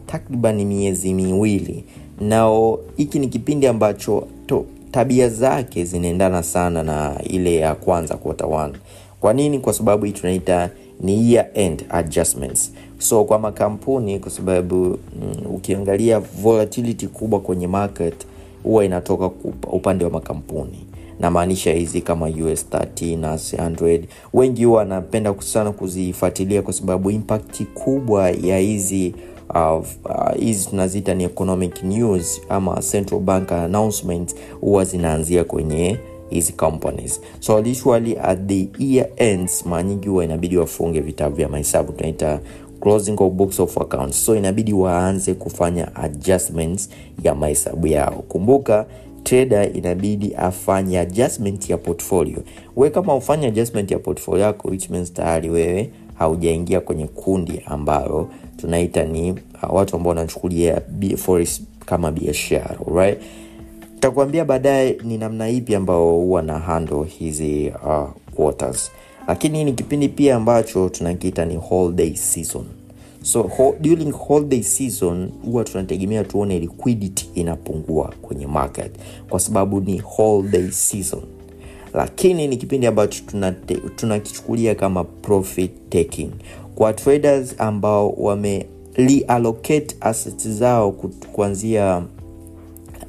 takriban 0.06 0.66
miezi 0.66 1.14
miwili. 1.14 1.84
Nao 2.22 2.80
hiki 2.98 3.20
ni 3.20 3.28
kipindi 3.28 3.68
ambacho 3.68 4.28
to, 4.48 4.66
tabia 4.92 5.30
zake 5.30 5.86
zinaendana 5.86 6.44
sana 6.44 6.84
na 6.84 7.16
ile 7.24 7.56
ya 7.56 7.76
kwanza 7.76 8.16
quarter 8.18 8.48
1 8.48 8.70
kwa 9.20 9.34
nini? 9.34 9.60
Kwa 9.60 9.74
sababu 9.74 10.06
hii 10.06 10.12
tunaita 10.12 10.70
ni 11.02 11.34
year 11.34 11.48
end 11.54 11.86
adjustments. 11.90 12.72
So 12.98 13.24
kwa 13.24 13.40
makampuni 13.40 14.20
kwa 14.20 14.32
sababu 14.32 14.76
mm, 14.76 15.56
ukiangalia 15.56 16.20
volatility 16.20 17.08
kubwa 17.08 17.40
kwenye 17.40 17.68
market 17.68 18.14
huwa 18.64 18.86
inatoka 18.86 19.26
upande 19.72 20.06
wa 20.06 20.12
makampuni. 20.12 20.86
Namaanisha 21.20 21.74
hizi 21.74 22.02
kama 22.02 22.26
us 22.26 22.66
30 22.72 23.20
na 23.20 23.36
100 23.36 24.02
wengi 24.34 24.64
huwa 24.66 24.78
wanapenda 24.78 25.36
sana 25.40 25.72
kuzifuatilia 25.72 26.62
kwa 26.62 26.74
sababu 26.74 27.12
impact 27.12 27.64
kubwa 27.74 28.30
ya 28.32 28.58
hizi 28.60 29.16
uh, 29.50 29.84
uh, 30.06 30.36
hizi 30.40 30.68
tunaziita 30.70 31.14
ni 31.14 31.24
economic 31.24 31.84
news 31.84 32.42
ama 32.50 32.82
central 32.92 33.20
bank 33.22 33.52
announcement 33.52 34.36
huwa 34.62 34.86
zinaanzia 34.86 35.44
kwenye 35.44 36.00
hizi 36.30 36.54
companies. 36.54 37.22
So 37.40 37.62
literally 37.62 38.18
at 38.24 38.40
the 38.48 38.68
year 38.80 39.08
ends 39.16 39.66
mara 39.66 39.84
nyingi 39.84 40.08
huwa 40.08 40.24
inabidi 40.26 40.58
wafunge 40.58 41.00
vitabu 41.00 41.36
vya 41.36 41.50
mahesabu 41.50 41.92
tunaita 41.92 42.40
closing 42.84 43.16
of 43.20 43.34
books 43.34 43.60
of 43.60 43.78
accounts. 43.78 44.26
So 44.26 44.36
inabidi 44.36 44.74
waanze 44.74 45.34
kufanya 45.34 45.96
adjustments 45.96 46.90
ya 47.24 47.36
mahesabu 47.36 47.88
yao. 47.88 48.24
Kumbuka 48.28 48.86
trader 49.24 49.78
inabidi 49.78 50.36
afanye 50.36 51.00
adjustment 51.00 51.70
ya 51.70 51.78
portfolio. 51.78 52.38
We 52.76 52.90
kama 52.90 53.16
ufanye 53.16 53.48
adjustment 53.48 53.92
ya 53.92 54.00
portfolio 54.00 54.44
yako 54.46 54.68
which 54.68 54.90
means 54.90 55.14
tayari 55.14 55.50
wewe 55.50 55.90
haujaingia 56.14 56.82
kwenye 56.82 57.08
kundi 57.08 57.62
ambalo 57.66 58.30
tunaita 58.58 59.04
ni 59.04 59.32
uh, 59.32 59.38
watu 59.70 59.96
ambao 59.96 60.10
wanachukulia 60.10 60.82
forex 61.18 61.62
kama 61.86 62.12
biashara 62.12 62.78
right? 62.96 63.20
takuambia 64.00 64.46
baadaye 64.46 64.98
ni 65.04 65.18
namna 65.18 65.50
ipi 65.50 65.76
ambao 65.76 66.12
huwa 66.16 66.42
na 66.42 66.60
handle 66.60 67.04
hizi 67.04 67.72
uh, 67.86 68.10
quarters 68.36 68.92
lakini 69.28 69.64
ni 69.66 69.74
kipindi 69.74 70.10
pia 70.10 70.36
ambacho 70.36 70.90
tunakiita 70.90 71.46
ni 71.46 71.56
holiday 71.56 72.16
season. 72.16 72.66
So 73.22 73.44
ho, 73.44 73.76
during 73.82 74.12
holiday 74.12 74.64
season 74.64 75.30
huwa 75.46 75.64
tunategemea 75.64 76.24
tuone 76.24 76.60
liquidity 76.60 77.30
inapungua 77.36 78.14
kwenye 78.22 78.48
market 78.48 78.92
kwa 79.30 79.40
sababu 79.40 79.80
ni 79.82 79.98
holiday 79.98 80.72
season. 80.72 81.22
Lakini 81.94 82.48
ni 82.48 82.58
kipindi 82.58 82.88
ambacho 82.88 83.24
tunakichukulia 83.26 83.92
tunakichukulia 83.96 84.76
kama 84.76 85.04
profit 85.04 85.72
taking. 85.90 86.30
Kwa 86.76 86.94
traders 86.94 87.56
ambao 87.58 88.10
wame 88.10 88.66
reallocate 88.94 89.96
zao 90.36 90.92
kuanzia 91.32 92.04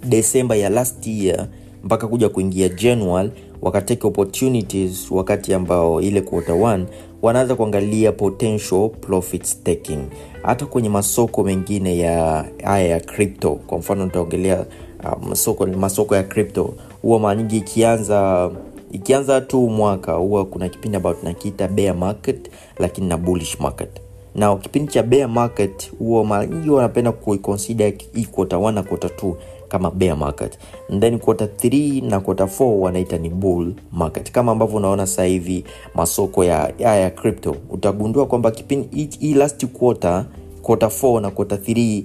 desemba 0.08 0.56
ya 0.56 0.68
last 0.68 1.06
year 1.06 1.48
mpaka 1.84 2.08
kuja 2.08 2.28
kuingia 2.28 2.68
january 2.68 3.30
wakatake 3.64 4.06
opportunities 4.06 5.10
wakati 5.10 5.54
ambao 5.54 6.00
ile 6.00 6.20
quarter 6.20 6.54
one 6.62 6.84
wanaanza 7.22 7.54
kuangalia 7.54 8.12
potential 8.12 8.90
profits 9.00 9.62
taking. 9.62 10.00
Hata 10.42 10.66
kwenye 10.66 10.88
masoko 10.88 11.44
mengine 11.44 11.98
ya 11.98 12.44
haya 12.64 12.86
ya 12.88 13.00
crypto 13.00 13.50
kwa 13.50 13.78
mfano 13.78 14.04
nitaongelea 14.04 14.66
uh, 15.04 15.28
masoko, 15.28 15.66
masoko 15.66 16.16
ya 16.16 16.22
crypto. 16.22 16.74
Huwa 17.02 17.18
mara 17.20 17.34
nyingi 17.34 17.56
ikianza 17.56 18.50
ikianza 18.92 19.40
tu 19.40 19.60
mwaka 19.68 20.12
huwa 20.12 20.44
kuna 20.44 20.68
kipindi 20.68 20.96
ambayo 20.96 21.14
tunakiita 21.16 21.68
bear 21.68 21.96
market 21.96 22.50
lakini 22.78 23.06
na 23.06 23.16
bullish 23.16 23.60
market. 23.60 23.88
Na 24.34 24.56
kipindi 24.56 24.92
cha 24.92 25.02
bear 25.02 25.28
market 25.28 25.92
huwa 25.98 26.24
mara 26.24 26.46
nyingi 26.46 26.70
wanapenda 26.70 27.12
kuiconsider 27.12 27.92
hii 28.14 28.24
quarter 28.24 28.58
1 28.58 28.72
na 28.72 28.82
quarter 28.82 29.10
2 29.10 29.34
kama 29.74 29.90
bear 29.90 30.16
market. 30.16 30.58
Then 31.00 31.18
quarter 31.18 31.46
3 31.48 32.08
na 32.10 32.20
quarter 32.20 32.46
4 32.46 32.64
wanaita 32.80 33.18
ni 33.18 33.30
bull 33.30 33.74
market. 33.92 34.30
Kama 34.32 34.52
ambavyo 34.52 34.76
unaona 34.76 35.06
sasa 35.06 35.24
hivi 35.24 35.64
masoko 35.94 36.44
ya, 36.44 36.72
ya, 36.78 36.96
ya 36.96 37.10
crypto 37.10 37.56
utagundua 37.70 38.26
kwamba 38.26 38.50
kipindi 38.50 39.08
hii 39.20 39.34
last 39.34 39.66
quarter 39.66 40.24
quarter 40.62 40.88
4 40.88 41.20
na 41.20 41.30
quarter 41.30 41.58
3 41.58 42.02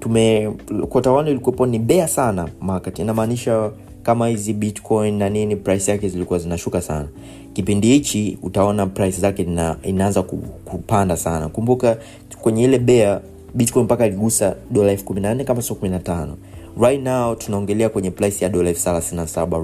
tume 0.00 0.50
quarter 0.88 1.12
1 1.12 1.28
ilikuwepo 1.30 1.66
ni 1.66 1.78
bear 1.78 2.08
sana 2.08 2.48
market. 2.60 2.98
Inamaanisha 2.98 3.70
kama 4.02 4.28
hizi 4.28 4.52
bitcoin 4.52 5.14
na 5.18 5.28
nini 5.28 5.56
price 5.56 5.90
yake 5.90 6.08
zilikuwa 6.08 6.38
zinashuka 6.38 6.80
sana. 6.80 7.08
Kipindi 7.52 7.88
hichi 7.88 8.38
utaona 8.42 8.86
price 8.86 9.20
zake 9.20 9.42
ina, 9.42 9.76
inaanza 9.82 10.22
kupanda 10.64 11.16
sana. 11.16 11.48
Kumbuka 11.48 11.96
kwenye 12.42 12.64
ile 12.64 12.78
bea 12.78 13.20
bitcoin 13.54 13.84
mpaka 13.84 14.06
iligusa 14.06 14.54
dola 14.70 14.92
elfu 14.92 15.04
kumi 15.04 15.20
na 15.20 15.34
nne 15.34 15.44
kama 15.44 15.62
sio 15.62 15.74
kumi 15.76 15.90
na 15.90 15.98
tano 15.98 16.36
right 16.78 17.02
now 17.02 17.34
tunaongelea 17.34 17.88
kwenye 17.88 18.10
price 18.10 18.44
ya 18.44 18.48
dola 18.50 18.74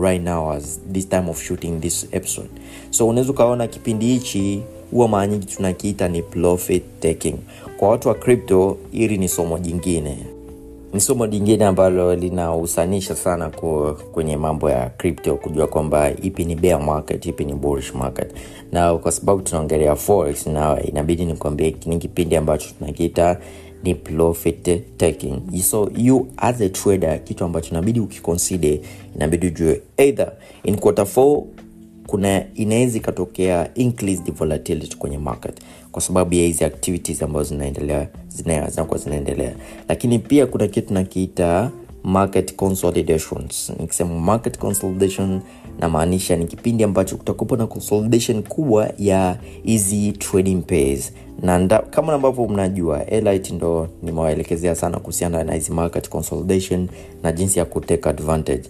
right 0.00 0.22
now 0.22 0.50
as 0.52 0.80
this 0.92 1.08
time 1.08 1.30
of 1.30 1.42
shooting 1.42 1.80
this 1.80 2.06
episode. 2.12 2.48
So 2.90 3.08
unaweza 3.08 3.32
ukaona 3.32 3.66
kipindi 3.66 4.06
hichi 4.06 4.62
huwa 4.90 5.08
mara 5.08 5.26
nyingi 5.26 5.46
tunakiita 5.46 6.08
ni 6.08 6.22
profit 6.22 6.82
taking. 7.00 7.36
Kwa 7.76 7.88
watu 7.88 8.08
wa 8.08 8.14
crypto 8.14 8.76
hili 8.92 9.18
ni 9.18 9.28
somo 9.28 9.58
jingine. 9.58 10.18
Ni 10.92 11.00
somo 11.00 11.26
lingine 11.26 11.64
ambalo 11.64 12.14
linahusanisha 12.14 13.16
sana 13.16 13.50
kwenye 14.12 14.36
mambo 14.36 14.70
ya 14.70 14.90
crypto 14.90 15.36
kujua 15.36 15.66
kwamba 15.66 16.10
ipi 16.22 16.44
ni 16.44 16.54
bear 16.56 16.82
market 16.82 17.26
ipi 17.26 17.44
ni 17.44 17.54
bullish 17.54 17.94
market. 17.94 18.30
Na 18.72 18.94
kwa 18.94 19.12
sababu 19.12 19.42
tunaongelea 19.42 19.96
forex 19.96 20.46
na 20.46 20.82
inabidi 20.82 21.24
nikwambie 21.24 21.76
ni 21.86 21.98
kipindi 21.98 22.36
ambacho 22.36 22.68
tunakiita 22.78 23.38
ni 23.84 23.94
profit 23.94 24.96
taking. 24.96 25.62
So 25.62 25.90
you 25.96 26.28
as 26.36 26.60
a 26.60 26.68
trader 26.68 27.24
kitu 27.24 27.44
ambacho 27.44 27.70
inabidi 27.70 28.00
ukiconsider 28.00 28.78
inabidi 29.16 29.46
ujue 29.46 29.80
either 29.96 30.32
in 30.64 30.76
quarter 30.76 31.04
4 31.04 31.42
kuna 32.06 32.44
inaweza 32.54 32.98
ikatokea 32.98 33.74
increased 33.74 34.32
volatility 34.34 34.96
kwenye 34.96 35.18
market 35.18 35.60
kwa 35.92 36.02
sababu 36.02 36.34
ya 36.34 36.42
hizi 36.46 36.64
activities 36.64 37.22
ambazo 37.22 37.44
zinaendelea 37.48 38.08
zinakuwa 38.70 38.98
zinaendelea. 38.98 39.54
Lakini 39.88 40.18
pia 40.18 40.46
kuna 40.46 40.68
kitu 40.68 40.94
nakiita 40.94 41.70
market 42.04 42.56
consolidations. 42.56 43.72
Nikisema 43.80 44.20
market 44.20 44.58
consolidation 44.58 45.40
namaanisha 45.78 46.36
ni 46.36 46.46
kipindi 46.46 46.84
ambacho 46.84 47.16
kutakuwepo 47.16 47.56
na 47.56 47.66
consolidation 47.66 48.42
kubwa 48.42 48.90
ya 48.98 49.36
hizi 49.62 50.12
trading 50.12 50.56
pairs. 50.62 51.12
Na 51.42 51.58
nda, 51.58 51.78
kama 51.78 52.12
ambavyo 52.12 52.48
mnajua 52.48 53.06
elite 53.06 53.54
ndo 53.54 53.88
nimewaelekezea 54.02 54.74
sana 54.74 54.98
kuhusiana 54.98 55.44
na 55.44 55.54
hizi 55.54 55.72
market 55.72 56.08
consolidation 56.08 56.88
na 57.22 57.32
jinsi 57.32 57.58
ya 57.58 57.64
kutake 57.64 58.08
advantage. 58.08 58.62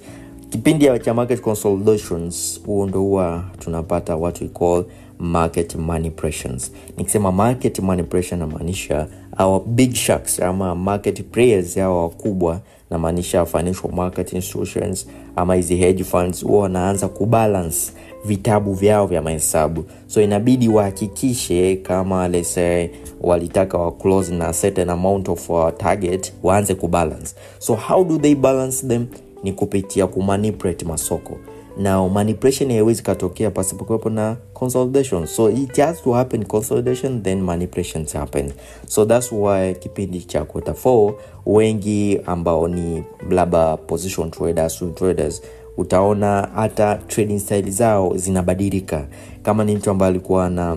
Kipindi 0.50 0.98
cha 1.04 1.14
market 1.14 1.40
consolidations 1.40 2.60
huo 2.66 2.86
ndo 2.86 3.00
huwa 3.00 3.44
tunapata 3.58 4.16
what 4.16 4.40
we 4.40 4.48
call 4.48 4.84
market 5.18 5.74
manipulations 5.76 6.72
nikisema 6.96 7.32
market 7.32 7.78
manipulation 7.78 8.40
namaanisha 8.40 9.06
our 9.38 9.62
big 9.66 9.94
sharks 9.94 10.40
ama 10.40 10.74
market 10.74 11.22
players 11.22 11.76
hawa 11.78 12.02
wakubwa 12.02 12.60
namaanisha 12.90 13.46
financial 13.46 13.92
marketing 13.92 14.40
solutions 14.42 15.06
ama 15.36 15.54
hizi 15.54 15.76
hedge 15.76 16.04
funds 16.04 16.44
huwa 16.44 16.62
wanaanza 16.62 17.08
kubalance 17.08 17.92
vitabu 18.24 18.72
vyao 18.72 19.06
vya 19.06 19.22
mahesabu. 19.22 19.84
So 20.06 20.22
inabidi 20.22 20.68
wahakikishe 20.68 21.76
kama 21.76 22.28
lese 22.28 22.90
walitaka 23.20 23.78
wa 23.78 23.92
close 23.92 24.34
na 24.34 24.52
certain 24.52 24.90
amount 24.90 25.28
of 25.28 25.50
uh, 25.50 25.68
target 25.76 26.32
waanze 26.42 26.74
kubalance. 26.74 27.34
So 27.58 27.74
how 27.74 28.04
do 28.04 28.18
they 28.18 28.34
balance 28.34 28.86
them? 28.86 29.06
Ni 29.42 29.52
kupitia 29.52 30.06
kumanipulate 30.06 30.84
masoko 30.84 31.36
na 31.78 32.08
manipulation 32.08 32.70
haiwezi 32.70 33.02
katokea 33.02 33.50
pasipokuwepo 33.50 34.10
na 34.10 34.36
consolidation. 34.54 35.26
So 35.26 35.50
it 35.50 35.76
has 35.76 36.02
to 36.02 36.12
happen 36.12 36.44
consolidation 36.44 37.22
then 37.22 37.40
manipulations 37.42 38.12
happen. 38.12 38.52
So 38.86 39.04
thats 39.04 39.32
why 39.32 39.74
kipindi 39.74 40.20
cha 40.20 40.44
quarter 40.44 40.74
4 40.74 41.12
wengi 41.46 42.20
ambao 42.26 42.68
ni 42.68 43.04
labda 43.30 43.76
position 43.76 44.30
traders 44.30 44.84
traders 44.94 45.42
utaona 45.76 46.48
hata 46.54 46.94
trading 46.94 47.38
style 47.38 47.70
zao 47.70 48.16
zinabadilika. 48.16 49.06
Kama 49.42 49.64
ni 49.64 49.76
mtu 49.76 49.90
ambaye 49.90 50.10
alikuwa 50.10 50.46
ana, 50.46 50.76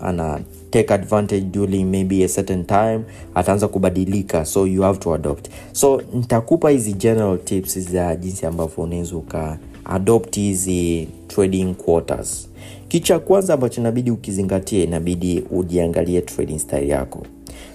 ana 0.00 0.40
take 0.70 0.94
advantage 0.94 1.40
during 1.40 1.84
maybe 1.90 2.24
a 2.24 2.28
certain 2.28 2.64
time 2.64 3.00
ataanza 3.34 3.68
kubadilika. 3.68 4.44
So 4.44 4.66
you 4.66 4.82
have 4.82 4.98
to 4.98 5.14
adopt. 5.14 5.48
So 5.72 6.02
nitakupa 6.14 6.70
hizi 6.70 6.92
general 6.92 7.38
tips 7.44 7.78
za 7.78 8.16
jinsi 8.16 8.46
ambavyo 8.46 8.84
unaweza 8.84 9.16
uka 9.16 9.58
adopt 9.88 10.36
hizi 10.36 11.08
trading 11.28 11.74
quarters. 11.74 12.48
Kitu 12.88 13.06
cha 13.06 13.18
kwanza 13.18 13.54
ambacho 13.54 13.80
inabidi 13.80 14.10
ukizingatia 14.10 14.84
inabidi 14.84 15.44
ujiangalie 15.50 16.20
trading 16.20 16.58
style 16.58 16.88
yako. 16.88 17.26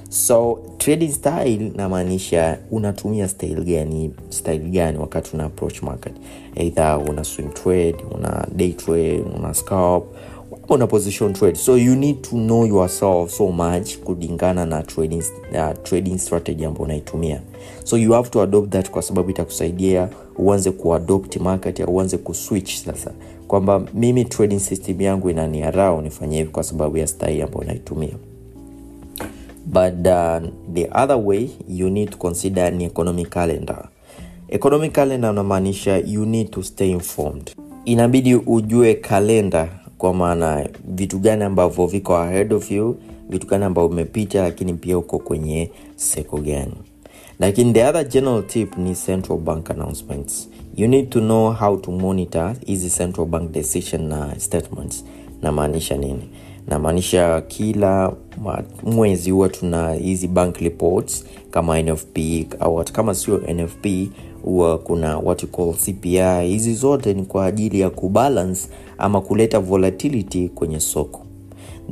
So 0.10 0.60
trading 0.78 1.12
style 1.12 1.72
namaanisha 1.76 2.58
unatumia 2.72 3.28
style 3.28 3.62
gani 3.64 4.12
style 4.30 4.60
gani 4.70 4.98
wakati 4.98 5.30
una 5.34 5.44
approach 5.44 5.82
market? 5.82 6.14
Either 6.56 7.00
una 7.10 7.24
swing 7.24 7.54
trade 7.54 7.96
una 8.16 8.48
day 8.56 8.72
trade 8.72 9.24
una 9.38 9.54
scalp 9.54 10.06
una 10.70 10.88
position 10.88 11.34
trade. 11.34 11.56
So 11.58 11.76
you 11.78 11.96
need 11.96 12.22
to 12.24 12.36
know 12.36 12.66
yourself 12.66 13.32
so 13.32 13.52
much 13.52 13.98
kulingana 13.98 14.66
na 14.66 14.82
trading, 14.84 15.24
uh, 15.52 15.74
trading 15.84 16.18
strategy 16.18 16.66
ambayo 16.66 16.84
unaitumia. 16.86 17.42
So 17.84 17.98
you 17.98 18.12
have 18.14 18.30
to 18.30 18.42
adopt 18.42 18.70
that 18.72 18.90
kwa 18.90 19.02
sababu 19.02 19.30
itakusaidia 19.30 20.10
uanze 20.38 20.72
kuadopt 20.72 21.38
market 21.38 21.80
au 21.80 21.96
uanze 21.96 22.18
kuswitch 22.18 22.76
sasa. 22.76 23.12
Kwamba 23.48 23.82
mimi 23.94 24.26
trading 24.26 24.60
system 24.60 25.02
yangu 25.02 25.30
inaniarau 25.30 26.02
nifanye 26.02 26.38
hivi 26.38 26.50
kwa 26.50 26.64
sababu 26.64 26.98
ya 26.98 27.08
stai 27.08 27.42
ambayo 27.42 27.64
naitumia. 27.66 28.14
But 29.66 29.94
uh, 30.08 30.50
the 30.74 30.90
other 31.04 31.16
way 31.24 31.50
you 31.70 31.90
need 31.90 32.10
to 32.10 32.18
consider 32.18 32.74
ni 32.74 32.84
economic 32.84 33.30
calendar. 33.30 33.90
Economic 34.50 34.92
calendar 34.92 35.32
unamaanisha 35.32 35.98
you 35.98 36.26
need 36.26 36.50
to 36.52 36.64
stay 36.64 36.92
informed. 36.92 37.52
Inabidi 37.86 38.36
ujue 38.36 38.94
kalenda 38.94 39.70
kwa 39.98 40.14
maana 40.14 40.70
vitu 40.88 41.20
gani 41.20 41.44
ambavyo 41.44 41.88
viko 41.88 42.18
ahead 42.18 42.54
of 42.54 42.72
you 42.72 42.96
vitu 43.30 43.48
gani 43.48 43.64
ambavyo 43.64 43.90
umepita 43.90 44.42
lakini 44.42 44.74
pia 44.74 44.98
uko 44.98 45.20
kwenye 45.20 45.70
seko 45.96 46.38
gani 46.38 46.74
lakini 47.40 47.74
the 47.74 47.84
other 47.86 48.08
general 48.10 48.44
tip 48.48 48.78
ni 48.78 48.96
central 48.96 49.38
bank 49.40 49.70
announcements. 49.72 50.50
You 50.76 50.88
need 50.88 51.10
to 51.10 51.20
know 51.20 51.52
how 51.54 51.78
to 51.78 51.92
monitor 51.92 52.56
hizi 52.66 52.90
central 52.90 53.26
bank 53.28 53.52
decision 53.52 54.08
na 54.08 54.40
statements. 54.40 55.06
Namaanisha 55.42 55.98
nini? 55.98 56.30
Namaanisha 56.68 57.42
kila 57.42 58.14
mwezi 58.84 59.32
huwa 59.32 59.50
tuna 59.50 59.94
hizi 59.94 60.28
bank 60.28 60.58
reports 60.58 61.26
kama 61.52 61.82
nfp 61.82 62.18
au 62.60 62.84
kama 62.84 63.16
sio 63.16 63.38
nfp 63.38 63.86
huwa 64.44 64.78
kuna 64.78 65.18
what 65.18 65.44
you 65.44 65.50
call 65.50 65.74
cpi 65.74 66.20
hizi 66.48 66.74
zote 66.74 67.14
ni 67.14 67.24
kwa 67.24 67.46
ajili 67.46 67.80
ya 67.80 67.90
kubalance 67.90 68.68
ama 68.98 69.22
kuleta 69.22 69.60
volatility 69.60 70.50
kwenye 70.50 70.80
soko. 70.80 71.22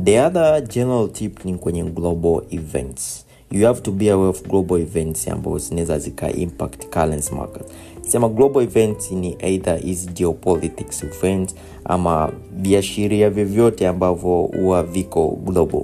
The 0.04 0.22
other 0.22 0.62
general 0.68 1.10
tip 1.12 1.46
ni 1.46 1.54
kwenye 1.56 1.84
global 1.84 2.42
events 2.50 3.26
you 3.52 3.66
have 3.68 3.82
to 3.82 3.92
be 3.92 4.12
aware 4.12 4.30
of 4.30 4.44
global 4.48 4.82
events 4.82 5.28
ambazo 5.28 5.58
zinaweza 5.58 6.00
zika 6.00 6.32
impact 6.32 6.86
currency 6.90 7.36
market 7.36 7.64
sema 8.02 8.30
global 8.30 8.64
events 8.64 9.12
ni 9.12 9.36
either 9.40 9.80
is 9.88 10.10
geopolitics 10.14 11.04
events 11.04 11.56
ama 11.86 12.32
viashiria 12.58 13.30
vyovyote 13.30 13.88
ambavyo 13.88 14.32
huwa 14.60 14.84
viko 14.84 15.28
global. 15.46 15.84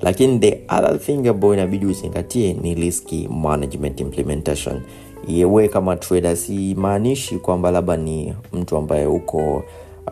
Lakini 0.00 0.38
the 0.38 0.60
other 0.78 1.00
thing 1.00 1.28
ambayo 1.28 1.54
inabidi 1.54 1.86
uzingatie 1.86 2.52
ni 2.52 2.74
risk 2.74 3.12
management 3.30 4.00
implementation. 4.00 4.80
Yewe 5.28 5.68
kama 5.68 5.96
trader 5.96 6.36
simaanishi 6.36 7.36
kwamba 7.36 7.70
labda 7.70 7.96
ni 7.96 8.34
mtu 8.52 8.76
ambaye 8.76 9.06
uko 9.06 9.62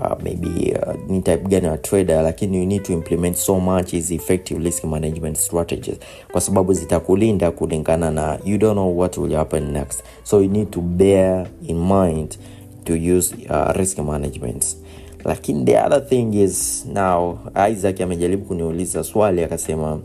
uh, 0.01 0.23
maybe 0.23 0.75
uh, 0.87 0.95
ni 1.11 1.21
type 1.23 1.49
gani 1.49 1.67
wa 1.69 1.79
trader 1.79 2.23
lakini 2.23 2.57
you 2.57 2.67
need 2.67 2.83
to 2.83 2.93
implement 2.93 3.37
so 3.37 3.61
much 3.61 3.93
is 3.93 4.11
effective 4.11 4.65
risk 4.65 4.85
management 4.85 5.37
strategies. 5.37 5.97
Kwa 6.33 6.41
sababu 6.41 6.73
zitakulinda 6.73 7.51
kulingana 7.51 8.11
na 8.11 8.39
you 8.45 8.59
don't 8.59 8.73
know 8.75 8.99
what 8.99 9.17
will 9.19 9.35
happen 9.35 9.73
next. 9.73 10.03
So 10.25 10.43
you 10.43 10.49
need 10.49 10.71
to 10.71 10.81
bear 10.81 11.47
in 11.67 11.77
mind 11.89 12.39
to 12.85 12.93
use 13.17 13.35
uh, 13.51 13.73
risk 13.77 13.99
management. 13.99 14.77
Lakini 15.25 15.65
the 15.65 15.77
other 15.87 16.09
thing 16.09 16.35
is 16.35 16.87
now 16.93 17.39
isaac 17.71 18.01
amejaribu 18.01 18.45
kuniuliza 18.45 19.05
swali 19.05 19.45
akasema 19.45 20.01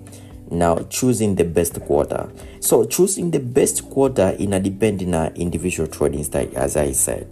now 0.52 0.80
choosing 0.90 1.36
the 1.36 1.44
best 1.44 1.80
quarter. 1.80 2.26
So 2.60 2.86
choosing 2.86 3.32
the 3.32 3.40
best 3.40 3.84
quarter 3.84 4.36
ina 4.40 4.60
depend 4.60 5.02
na 5.02 5.32
individual 5.36 5.90
trading 5.90 6.24
style 6.24 6.50
as 6.56 6.78
i 6.78 6.94
said 6.94 7.26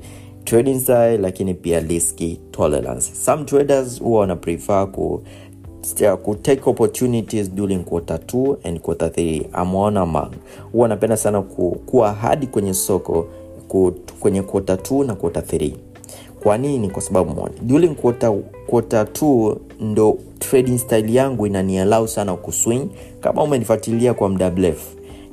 trading 0.44 0.80
style 0.80 1.18
lakini 1.18 1.54
pia 1.54 1.80
risk 1.80 2.20
tolerance. 2.52 3.12
Some 3.16 3.44
traders 3.46 4.02
huwa 4.02 4.20
wana 4.20 4.36
prefer 4.36 4.92
ku 4.92 5.22
kutake 6.24 6.62
opportunities 6.70 7.52
during 7.52 7.84
quarter 7.84 8.18
2 8.18 8.56
and 8.64 8.80
quarter 8.80 9.08
3 9.10 9.46
ameona 9.54 10.06
mang 10.06 10.32
huwa 10.72 10.86
anapenda 10.86 11.18
sana 11.18 11.42
ku, 11.42 11.72
kuwa 11.86 12.14
hadi 12.14 12.48
kwenye 12.48 12.74
soko 12.74 13.28
ku, 13.68 13.94
kwenye 14.20 14.42
quarter 14.42 14.76
2 14.76 15.06
na 15.06 15.16
quarter 15.16 15.44
3 15.44 15.72
kwa 16.44 16.58
nini? 16.58 16.90
Kwa 16.90 17.02
sababu 17.02 17.36
moja. 17.36 17.54
During 17.62 17.96
quarter, 17.96 18.34
quarter 18.68 19.04
2 19.04 19.56
ndo 19.80 20.18
trading 20.40 20.78
style 20.78 21.14
yangu 21.16 21.48
inanialau 21.48 22.08
sana 22.08 22.36
kuswing 22.36 22.90
kama 23.22 23.44
umenifuatilia 23.44 24.14
kwa 24.14 24.30
muda 24.30 24.52
mrefu 24.52 24.88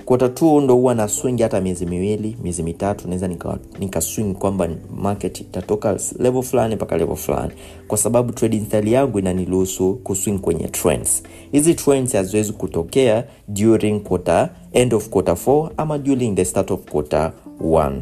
quarter 0.06 0.28
2 0.28 0.60
ndo 0.60 0.74
huwa 0.74 0.94
na 0.94 1.08
swing 1.08 1.42
hata 1.42 1.60
miezi 1.60 1.86
miwili 1.86 2.36
miezi 2.42 2.62
mitatu 2.62 3.08
naweza 3.08 3.28
nika, 3.28 3.58
nika 3.78 4.00
swing 4.00 4.34
kwamba 4.34 4.68
market 4.96 5.40
itatoka 5.40 5.98
level 6.18 6.42
fulani 6.42 6.74
mpaka 6.74 6.96
level 6.96 7.16
fulani. 7.16 7.52
Kwa 7.88 7.98
sababu 7.98 8.32
trading 8.32 8.64
style 8.66 8.90
yangu 8.92 9.18
inaniruhusu 9.18 9.94
kuswing 9.94 10.38
kwenye 10.38 10.68
trends. 10.68 11.22
Hizi 11.52 11.74
trends 11.74 12.12
haziwezi 12.12 12.52
kutokea 12.52 13.24
during 13.48 14.00
quarter 14.02 14.50
end 14.72 14.94
of 14.94 15.08
quarter 15.08 15.34
4 15.34 15.70
ama 15.76 15.98
during 15.98 16.34
the 16.36 16.44
start 16.44 16.70
of 16.70 16.80
quarter 16.90 17.32
1 17.60 17.92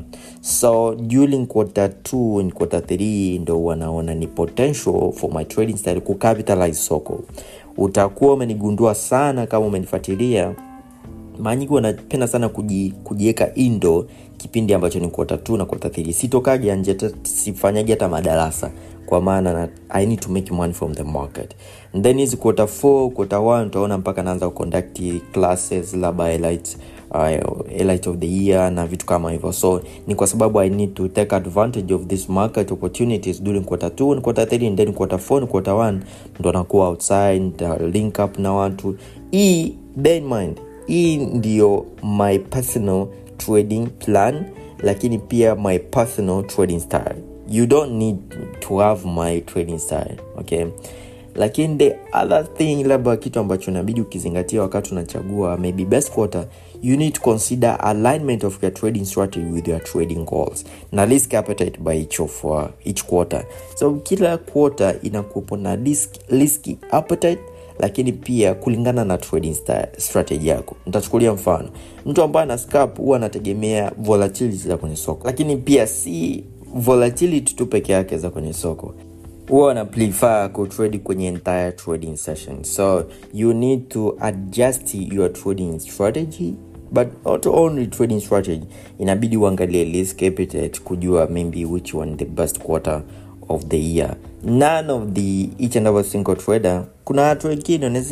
so 0.40 0.94
during 0.94 1.46
quarter 1.46 1.90
2 2.12 2.40
and 2.40 2.52
quarter 2.52 2.80
3 2.80 3.40
ndo 3.40 3.64
wanaona 3.64 4.14
ni 4.14 4.26
potential 4.26 5.12
for 5.12 5.34
my 5.34 5.44
trading 5.44 5.76
style 5.76 6.00
kucapitalize 6.00 6.74
soko. 6.78 7.20
Utakuwa 7.76 8.34
umenigundua 8.34 8.94
sana 8.94 9.46
kama 9.46 9.66
umenifuatilia 9.66 10.54
mara 11.38 11.56
nyingi 11.56 11.72
wanapenda 11.72 12.26
sana 12.28 12.48
kuji, 12.48 12.94
kujiweka 13.04 13.54
indo 13.54 14.06
kipindi 14.36 14.74
ambacho 14.74 14.98
ni 15.00 15.08
kuota 15.08 15.36
tu 15.36 15.56
na 15.56 15.64
quarter 15.64 15.90
3 15.90 16.12
sitokagi 16.12 16.70
anje 16.70 16.96
sifanyagi 17.22 17.90
hata 17.90 18.08
madarasa. 18.08 18.70
Kwa 19.06 19.20
maana 19.20 19.52
na, 19.52 19.68
i 19.88 20.06
need 20.06 20.20
to 20.20 20.28
make 20.28 20.54
money 20.54 20.72
from 20.74 20.94
the 20.94 21.02
market. 21.02 21.54
And 21.94 22.04
then 22.04 22.18
hizi 22.18 22.36
kuota 22.36 22.62
4 22.64 23.08
kuota 23.10 23.36
1 23.36 23.66
utaona 23.66 23.98
mpaka 23.98 24.22
naanza 24.22 24.48
kuconduct 24.48 25.00
classes 25.32 25.94
labda 25.94 26.24
highlight 26.24 26.76
uh, 27.10 27.68
highlight 27.68 28.06
of 28.06 28.16
the 28.18 28.26
year 28.44 28.72
na 28.72 28.86
vitu 28.86 29.06
kama 29.06 29.32
hivyo. 29.32 29.52
So 29.52 29.82
ni 30.06 30.14
kwa 30.14 30.26
sababu 30.26 30.60
i 30.60 30.70
need 30.70 30.94
to 30.94 31.08
take 31.08 31.36
advantage 31.36 31.94
of 31.94 32.06
this 32.06 32.28
market 32.28 32.72
opportunities 32.72 33.42
during 33.42 33.64
quarter 33.64 33.88
2 33.88 34.12
and 34.12 34.22
quarter 34.22 34.44
3 34.44 34.66
and 34.68 34.76
then 34.76 34.92
quarter 34.92 35.18
4 35.18 35.38
and 35.38 35.48
quarter 35.48 35.74
1 35.74 35.98
ndo 36.40 36.52
nakuwa 36.52 36.88
outside 36.88 37.52
uh, 37.64 37.80
link 37.92 38.18
up 38.24 38.38
na 38.38 38.52
watu. 38.52 38.96
Hii 39.30 39.74
bear 39.96 40.16
in 40.16 40.24
mind 40.34 40.60
hii 40.86 41.16
ndio 41.16 41.86
my 42.02 42.38
personal 42.38 43.06
trading 43.36 43.86
plan 43.86 44.44
lakini 44.82 45.18
pia 45.18 45.54
my 45.54 45.78
personal 45.78 46.44
trading 46.46 46.80
style. 46.80 47.16
You 47.50 47.66
don't 47.66 47.92
need 47.92 48.16
to 48.60 48.76
have 48.78 49.08
my 49.08 49.40
trading 49.40 49.78
style 49.78 50.16
okay? 50.38 50.66
Lakini 51.34 51.76
the 51.78 51.96
other 52.22 52.54
thing 52.54 52.84
labda 52.84 53.16
kitu 53.16 53.40
ambacho 53.40 53.70
inabidi 53.70 54.00
ukizingatia 54.00 54.62
wakati 54.62 54.92
unachagua 54.92 55.56
maybe 55.56 55.84
best 55.84 56.12
quarter 56.12 56.46
you 56.82 56.96
need 56.96 57.12
to 57.14 57.20
consider 57.20 57.78
alignment 57.80 58.44
of 58.44 58.62
your 58.62 58.74
trading 58.74 59.04
strategy 59.04 59.46
with 59.52 59.68
your 59.68 59.80
trading 59.84 60.24
goals. 60.24 60.64
Na 60.92 61.04
risk 61.04 61.34
appetite 61.34 61.78
by 61.80 61.96
each 62.00 62.20
of 62.20 62.44
uh, 62.44 62.64
each 62.84 63.04
quarter. 63.04 63.44
So 63.76 63.94
kila 63.94 64.36
quarter 64.38 64.96
inakuwepo 65.02 65.56
na 65.56 65.76
risk, 65.76 66.10
risk 66.28 66.66
appetite 66.90 67.38
lakini 67.78 68.12
pia 68.12 68.54
kulingana 68.54 69.04
na 69.04 69.18
trading 69.18 69.54
strategy 69.98 70.48
yako 70.48 70.76
nitachukulia 70.86 71.32
mfano. 71.32 71.68
Mtu 72.06 72.22
ambaye 72.22 72.42
ana 72.42 72.58
scalp 72.58 72.96
huwa 72.98 73.16
anategemea 73.16 73.92
volatility 73.98 74.68
za 74.68 74.76
kwenye 74.76 74.96
soko. 74.96 75.26
Lakini 75.26 75.56
pia 75.56 75.86
si 75.86 76.44
volatility 76.74 77.54
tu 77.54 77.66
peke 77.66 77.92
yake 77.92 78.18
za 78.18 78.30
kwenye 78.30 78.52
soko. 78.52 78.94
Huwa 79.48 79.66
wana 79.66 79.84
prefer 79.84 80.52
kutrade 80.52 80.98
kwenye 80.98 81.26
entire 81.26 81.72
trading 81.72 82.16
session. 82.16 82.62
So 82.64 83.04
you 83.34 83.52
need 83.52 83.88
to 83.88 84.16
adjust 84.20 84.94
your 84.94 85.32
trading 85.32 85.78
strategy 85.80 86.54
but 86.92 87.08
not 87.24 87.46
only 87.46 87.86
trading 87.86 88.20
strategy. 88.20 88.66
Inabidi 88.98 89.36
uangalie 89.36 89.84
risk 89.84 90.22
appetite 90.22 90.80
kujua 90.84 91.26
maybe 91.26 91.64
which 91.64 91.94
one 91.94 92.16
the 92.16 92.24
best 92.24 92.58
quarter 92.58 93.02
of 93.48 93.64
the 93.68 93.78
year. 93.78 94.16
None 94.44 94.92
of 94.92 95.12
the 95.14 95.48
each 95.58 95.76
and 95.76 95.86
every 95.86 96.04
single 96.04 96.36
trader 96.36 96.84
kuna 97.04 97.22
watu 97.22 97.46
wengine 97.46 98.02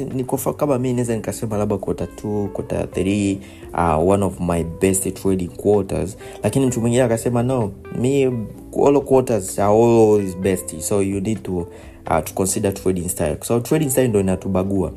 kama 0.56 0.78
mi 0.78 0.92
naweza 0.92 1.16
nikasema 1.16 1.56
labda 1.56 1.78
kota 1.78 2.04
2 2.24 2.48
kota 2.48 2.82
3 2.84 3.36
uh, 3.74 4.08
one 4.08 4.24
of 4.24 4.40
my 4.40 4.64
best 4.80 5.14
trading 5.22 5.48
quarters. 5.48 6.16
Lakini 6.42 6.66
mtu 6.66 6.80
mwingine 6.80 7.02
akasema 7.02 7.42
no 7.42 7.72
mi 7.98 8.24
all 8.86 9.00
quarters 9.04 9.58
are 9.58 9.72
always 9.74 10.36
best. 10.36 10.80
So 10.80 11.02
you 11.02 11.20
need 11.20 11.42
to, 11.42 11.56
uh, 11.56 12.24
to 12.24 12.32
consider 12.34 12.74
trading 12.74 13.08
style. 13.08 13.36
So 13.42 13.60
trading 13.60 13.90
style 13.90 14.08
ndo 14.08 14.20
inatubagua. 14.20 14.92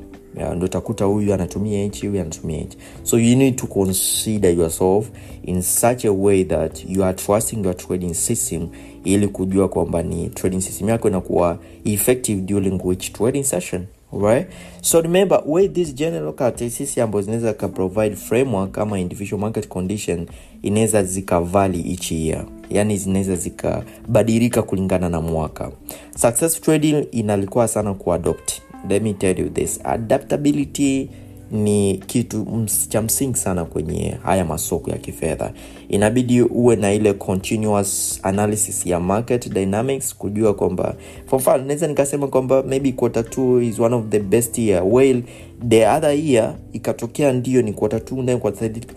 Ndo 0.56 0.66
utakuta 0.66 1.06
huyu 1.06 1.34
anatumia 1.34 1.84
hichi 1.84 2.08
huyu 2.08 2.22
anatumia 2.22 2.58
hichi 2.58 2.78
so 3.04 3.20
you 3.20 3.38
need 3.38 3.56
to 3.56 3.68
consider 3.68 4.58
yourself 4.58 5.10
in 5.44 5.62
such 5.62 6.06
a 6.06 6.12
way 6.12 6.44
that 6.44 6.86
you 6.90 7.04
are 7.04 7.14
trusting 7.14 7.66
your 7.66 7.78
trading 7.78 8.14
system 8.14 8.68
ili 9.06 9.28
kujua 9.28 9.70
kwamba 9.70 10.04
ni 10.04 10.30
trading 10.30 10.62
system 10.62 10.90
yako 10.90 11.08
inakuwa 11.08 11.58
effective 11.86 12.42
during 12.42 12.82
which 12.86 13.12
trading 13.12 13.44
session 13.44 13.86
right 14.22 14.48
so 14.82 15.02
remember 15.02 15.44
with 15.46 15.74
this 15.74 15.96
general 15.96 16.34
characteristics 16.34 16.98
ambazo 16.98 17.22
zinaweza 17.26 17.54
ka 17.54 17.68
provide 17.68 18.16
framework 18.16 18.72
kama 18.72 19.00
individual 19.00 19.42
market 19.42 19.68
condition 19.68 20.26
inaweza 20.62 21.04
zikavali 21.04 21.92
each 21.92 22.12
year. 22.12 22.46
Yani 22.70 22.98
zinaweza 22.98 23.36
zikabadilika 23.36 24.62
kulingana 24.62 25.10
na 25.10 25.22
mwaka. 25.22 25.72
Success 26.18 26.62
trading 26.62 27.08
inalikuwa 27.12 27.68
sana 27.68 27.94
kuadopt 27.94 28.62
let 28.90 29.04
me 29.04 29.14
tell 29.14 29.40
you 29.40 29.50
this 29.50 29.80
adaptability 29.84 31.10
ni 31.52 31.98
kitu 32.08 32.48
cha 32.90 33.02
msingi 33.02 33.38
sana 33.38 33.66
kwenye 33.66 34.18
haya 34.24 34.46
masoko 34.46 34.92
ya 34.92 34.98
kifedha. 34.98 35.52
Inabidi 35.90 36.42
uwe 36.42 36.76
na 36.76 36.94
ile 36.94 37.14
continuous 37.14 38.20
analysis 38.24 38.86
ya 38.86 39.00
market 39.00 39.54
dynamics 39.54 40.16
kujua 40.16 40.54
kwamba 40.54 40.96
for 41.26 41.40
mfano 41.40 41.64
naweza 41.64 41.88
nikasema 41.88 42.28
kwamba 42.28 42.64
maybe 42.64 42.92
quarter 42.92 43.24
2 43.24 43.64
is 43.64 43.80
one 43.80 43.96
of 43.96 44.06
the 44.10 44.20
best 44.20 44.58
year. 44.58 44.84
Well 44.86 45.22
the 45.70 45.88
other 45.88 46.12
year 46.12 46.56
ikatokea 46.74 47.32
ndio 47.34 47.62
ni 47.62 47.74
quarter 47.74 48.00
2 48.00 48.26
then 48.26 48.40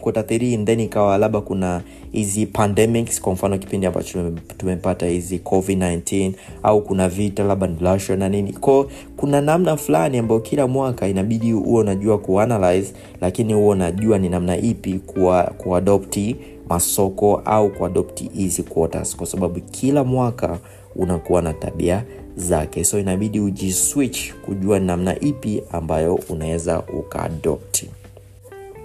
quarter 0.01 0.23
3 0.25 0.64
then 0.64 0.81
ikawa 0.81 1.18
labda 1.18 1.40
kuna 1.40 1.83
hizi 2.12 2.47
pandemics 2.47 3.21
kwa 3.21 3.33
mfano 3.33 3.59
kipindi 3.59 3.87
ambacho 3.87 4.33
tumepata 4.57 5.07
hizi 5.07 5.38
covid-19 5.38 6.33
au 6.62 6.83
kuna 6.83 7.09
vita 7.09 7.44
labda 7.44 7.92
Russia 7.92 8.16
na 8.16 8.29
nini. 8.29 8.53
Ko 8.53 8.90
kuna 9.16 9.40
namna 9.40 9.77
fulani 9.77 10.18
ambayo 10.18 10.40
kila 10.40 10.66
mwaka 10.66 11.09
inabidi 11.09 11.53
huo 11.53 11.81
unajua 11.81 12.18
kuanalyze 12.18 12.92
lakini 13.21 13.53
huo 13.55 13.68
unajua 13.68 14.18
ni 14.18 14.29
namna 14.29 14.57
ipi 14.57 14.99
kuwa 14.99 15.42
kuadopti 15.42 16.37
masoko 16.68 17.42
au 17.44 17.71
kuadopti 17.71 18.31
hizi 18.35 18.62
quarters. 18.62 19.16
Kwa 19.16 19.27
sababu 19.27 19.61
kila 19.61 20.05
mwaka 20.05 20.59
unakuwa 20.97 21.42
na 21.42 21.53
tabia 21.53 22.05
zake. 22.38 22.85
So 22.85 22.98
inabidi 22.98 23.40
ujiswitch 23.40 24.33
kujua 24.35 24.81
namna 24.81 25.20
ipi 25.20 25.62
ambayo 25.72 26.14
unaweza 26.29 26.83
ukaadopti 26.83 27.90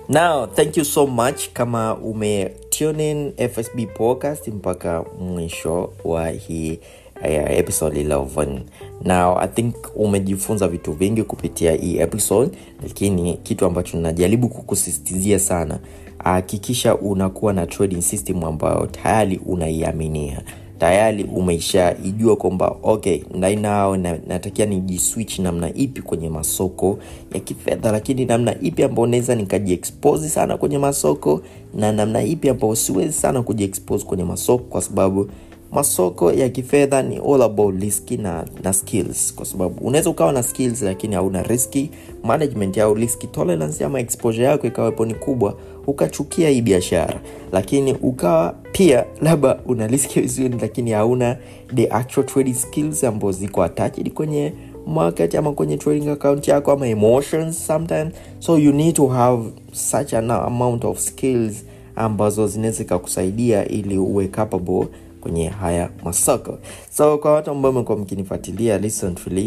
now 0.10 0.48
thank 0.48 0.78
you 0.78 0.86
so 0.86 1.08
much. 1.08 1.50
Kama 1.54 1.96
ume 1.98 2.52
tunin 2.70 3.32
fsb 3.54 3.80
podcast 3.94 4.48
mpaka 4.48 5.04
mwisho 5.20 5.94
wa 6.04 6.30
hii 6.30 6.80
uh, 7.22 7.52
episode 7.52 8.04
11 8.04 8.60
now 9.04 9.38
i 9.40 9.48
think 9.48 9.76
umejifunza 9.96 10.68
vitu 10.68 10.92
vingi 10.92 11.24
kupitia 11.24 11.72
hii 11.72 11.98
episode 11.98 12.58
lakini 12.84 13.34
kitu 13.34 13.66
ambacho 13.66 13.98
najaribu 13.98 14.50
kukusistizia 14.50 15.40
sana 15.40 15.80
hakikisha 16.24 16.96
unakuwa 16.96 17.54
na 17.54 17.66
trading 17.68 18.02
system 18.02 18.44
ambayo 18.44 18.86
tayari 18.88 19.40
unaiaminia 19.46 20.42
tayari 20.84 21.24
umeishaijua 21.24 22.36
kwamba 22.36 22.76
okay 22.84 23.22
now 23.62 23.96
na, 23.96 24.18
natakia 24.28 24.66
nijiswitch 24.66 25.40
namna 25.40 25.74
ipi 25.74 26.02
kwenye 26.02 26.30
masoko 26.30 27.00
ya 27.34 27.40
kifedha 27.40 27.92
lakini 27.92 28.26
namna 28.26 28.56
ipi 28.62 28.84
ambayo 28.84 29.08
naweza 29.08 29.36
nikajiexpose 29.36 30.30
sana 30.30 30.58
kwenye 30.58 30.78
masoko 30.78 31.42
na 31.74 31.92
namna 31.92 32.24
ipi 32.24 32.50
ambayo 32.50 32.76
siwezi 32.76 33.14
sana 33.14 33.42
kujiexpose 33.42 34.06
kwenye 34.06 34.24
masoko 34.24 34.64
kwa 34.64 34.82
sababu 34.82 35.30
masoko 35.72 36.32
ya 36.34 36.50
kifedha 36.50 37.02
ni 37.02 37.18
all 37.18 37.42
about 37.42 37.82
riski 37.82 38.18
na, 38.18 38.46
na 38.64 38.74
skills 38.74 39.34
kwa 39.36 39.46
sababu 39.46 39.88
unaweza 39.88 40.10
ukawa 40.10 40.32
na 40.32 40.44
skills 40.44 40.82
lakini 40.82 41.16
hauna 41.16 41.44
riski 41.44 41.90
management 42.24 42.78
au 42.78 42.94
riski 42.94 43.28
tolerance 43.28 43.86
ama 43.86 44.00
exposure 44.00 44.46
yako 44.46 44.68
ikawepo 44.68 45.06
ni 45.06 45.14
kubwa 45.14 45.58
ukachukia 45.88 46.50
hii 46.50 46.62
biashara 46.62 47.22
lakini 47.52 47.94
ukawa 47.94 48.56
pia 48.72 49.06
labda 49.22 49.60
una 49.66 49.88
riski 49.88 50.22
vizuri 50.22 50.58
lakini 50.62 50.92
hauna 50.92 51.38
the 51.76 51.88
actual 51.88 52.26
trading 52.26 52.54
skills 52.54 53.04
ambazo 53.04 53.32
ziko 53.32 53.64
attached 53.64 54.14
kwenye 54.14 54.54
market 54.88 55.36
ama 55.36 55.52
kwenye 55.54 55.78
trading 55.78 56.10
account 56.10 56.48
yako 56.48 56.72
ama 56.72 56.88
emotions 56.88 57.68
sometimes. 57.68 58.14
So 58.40 58.58
you 58.58 58.72
need 58.72 58.96
to 58.96 59.08
have 59.08 59.44
such 59.72 60.14
an 60.14 60.32
amount 60.32 60.86
of 60.86 61.00
skills 61.00 61.66
ambazo 61.96 62.48
zinaweza 62.48 62.84
ikakusaidia 62.84 63.68
ili 63.68 63.98
uwe 63.98 64.28
capable 64.28 64.88
kwenye 65.24 65.48
haya 65.48 65.90
masoko. 66.04 66.58
So 66.98 67.18
kwa 67.18 67.32
watu 67.34 67.52
ambao 67.52 67.72
mekuwa 67.72 67.98
mkinifuatilia 67.98 68.78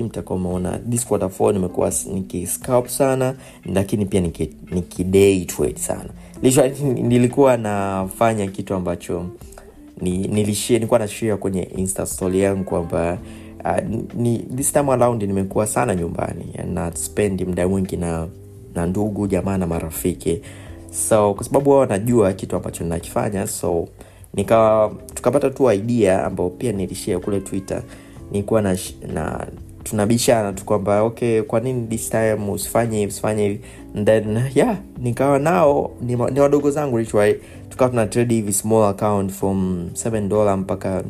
mtakuwa 0.02 0.38
umeona 0.38 0.78
this 0.78 1.06
quarter 1.06 1.28
4 1.28 1.52
nimekuwa 1.52 1.92
nikiscalp 2.14 2.86
sana 2.86 3.34
lakini 3.64 4.06
pia 4.06 4.20
niki, 4.20 4.50
niki 4.70 5.04
trade 5.44 5.78
sana. 5.78 6.08
Nilikuwa 7.08 7.56
nafanya 7.56 8.46
kitu 8.46 8.74
ambacho 8.74 9.26
ni, 10.00 10.18
nilishia 10.18 10.76
nilikuwa 10.76 10.98
kwenye 11.36 11.62
insta 11.62 12.06
story 12.06 12.40
yangu 12.40 12.64
kwamba 12.64 13.18
uh, 13.64 13.98
ni, 14.14 14.38
this 14.38 14.72
time 14.72 14.92
around 14.92 15.22
nimekuwa 15.22 15.66
sana 15.66 15.94
nyumbani 15.94 16.46
na 16.74 16.96
spendi 16.96 17.44
muda 17.44 17.68
mwingi 17.68 17.96
na 17.96 18.26
na 18.74 18.86
ndugu 18.86 19.26
jamaa 19.26 19.58
na 19.58 19.66
marafiki. 19.66 20.40
So 21.08 21.34
kwa 21.34 21.44
sababu 21.44 21.70
wao 21.70 21.80
wanajua 21.80 22.32
kitu 22.32 22.56
ambacho 22.56 22.84
ninakifanya 22.84 23.46
so 23.46 23.88
nikawa 24.36 24.92
tukapata 25.14 25.50
tu 25.50 25.72
idea 25.72 26.24
ambayo 26.24 26.50
pia 26.50 26.72
nilishia 26.72 27.18
kule 27.18 27.40
twitter. 27.40 27.82
Nilikuwa 28.32 28.62
na, 28.62 28.78
na 29.14 29.46
tunabishana 29.84 30.52
tu 30.52 30.64
kwamba 30.64 31.02
okay 31.02 31.42
kwa 31.42 31.60
nini 31.60 31.86
this 31.86 32.10
time 32.10 32.50
usifanye 32.52 32.98
hivi 32.98 33.12
usifanye 33.12 33.42
hivi. 33.48 33.60
Then 34.04 34.42
yeah 34.54 34.76
nikawa 34.98 35.38
nao 35.38 35.90
ni, 36.00 36.14
ni 36.16 36.40
wadogo 36.40 36.70
zangu 36.70 36.98
lichwa 36.98 37.28
tukawa 37.68 37.90
tuna 37.90 38.06
trade 38.06 38.34
hivi 38.34 38.52
small 38.52 38.84
account 38.84 39.32
from 39.32 39.88
7 39.92 40.28
dollar 40.28 40.58
mpaka 40.58 41.02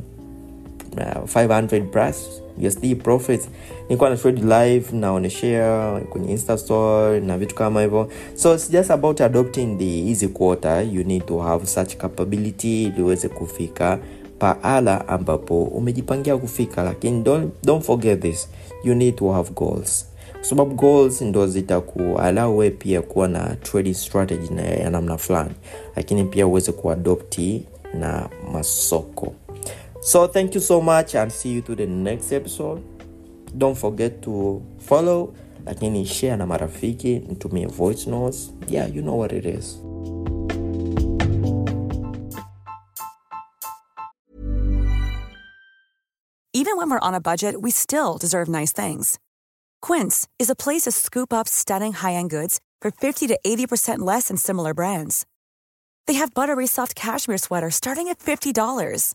uh, 0.97 1.31
500 1.35 1.83
plus 1.83 2.43
usd 2.67 2.97
profit 2.97 3.41
nilikuwa 3.89 4.11
na 4.11 4.17
trade 4.17 4.41
live 4.43 4.97
naoneshea 4.97 6.01
kwenye 6.11 6.31
insta 6.31 6.59
store 6.59 7.21
na 7.21 7.39
vitu 7.39 7.55
kama 7.55 7.83
hivyo. 7.83 8.09
So 8.35 8.55
it's 8.55 8.71
just 8.71 8.91
about 8.91 9.21
adopting 9.21 9.79
the 9.79 10.09
easy 10.11 10.29
quarter 10.29 10.89
you 10.93 11.05
need 11.05 11.27
to 11.27 11.39
have 11.39 11.67
such 11.67 11.97
capability 11.97 12.83
ili 12.85 13.17
kufika 13.17 13.99
paala 14.39 15.09
ambapo 15.09 15.63
umejipangia 15.63 16.37
kufika. 16.37 16.83
Lakini 16.83 17.23
don't, 17.23 17.53
don't 17.65 17.85
forget 17.85 18.21
this. 18.21 18.49
You 18.85 18.95
need 18.95 19.17
to 19.17 19.33
have 19.33 19.51
goals. 19.51 20.07
Sababu 20.41 20.75
goals 20.75 21.23
ndo 21.23 21.47
zitakualau 21.47 22.71
pia 22.79 23.03
kuwa 23.03 23.29
na 23.29 23.57
trading 23.63 23.95
strategy 23.95 24.55
na 24.55 24.63
ya 24.63 24.91
namna 24.91 25.17
fulani. 25.19 25.55
Lakini 25.97 26.25
pia 26.25 26.47
uweze 26.47 26.73
kuadopti 26.73 27.63
na 27.95 28.29
masoko 28.53 29.33
so 30.07 30.29
thank 30.29 30.55
you 30.55 30.61
so 30.61 30.81
much 30.81 31.17
and 31.17 31.33
see 31.33 31.49
you 31.49 31.61
to 31.61 31.75
the 31.75 31.87
next 31.87 32.31
episode 32.33 32.81
don't 33.59 33.77
forget 33.77 34.23
to 34.23 34.63
follow 34.79 35.35
lakini 35.65 36.07
share 36.07 36.37
na 36.37 36.47
marafiki 36.47 37.19
nitumie 37.19 37.67
voice 37.67 38.11
notes 38.11 38.53
yeah 38.69 38.95
you 38.95 39.03
know 39.03 39.19
what 39.19 39.33
it 39.33 39.45
is 39.45 39.79
Even 46.53 46.79
when 46.79 46.91
we're 46.91 47.09
on 47.09 47.15
a 47.15 47.21
budget, 47.21 47.61
we 47.61 47.71
still 47.71 48.17
deserve 48.19 48.49
nice 48.49 48.73
things. 48.73 49.19
Quince 49.83 50.27
is 50.39 50.51
a 50.51 50.55
place 50.57 50.83
to 50.83 50.91
scoop 50.91 51.33
up 51.33 51.47
stunning 51.47 51.93
high-end 51.93 52.31
goods 52.31 52.61
for 52.81 52.91
50 52.91 53.27
to 53.29 53.39
80% 53.47 53.99
less 53.99 54.29
than 54.29 54.37
similar 54.39 54.73
brands. 54.75 55.27
They 56.07 56.15
have 56.15 56.33
buttery 56.35 56.67
soft 56.67 56.95
cashmere 56.95 57.39
sweaters 57.39 57.75
starting 57.75 58.09
at 58.09 58.19
$50, 58.21 59.15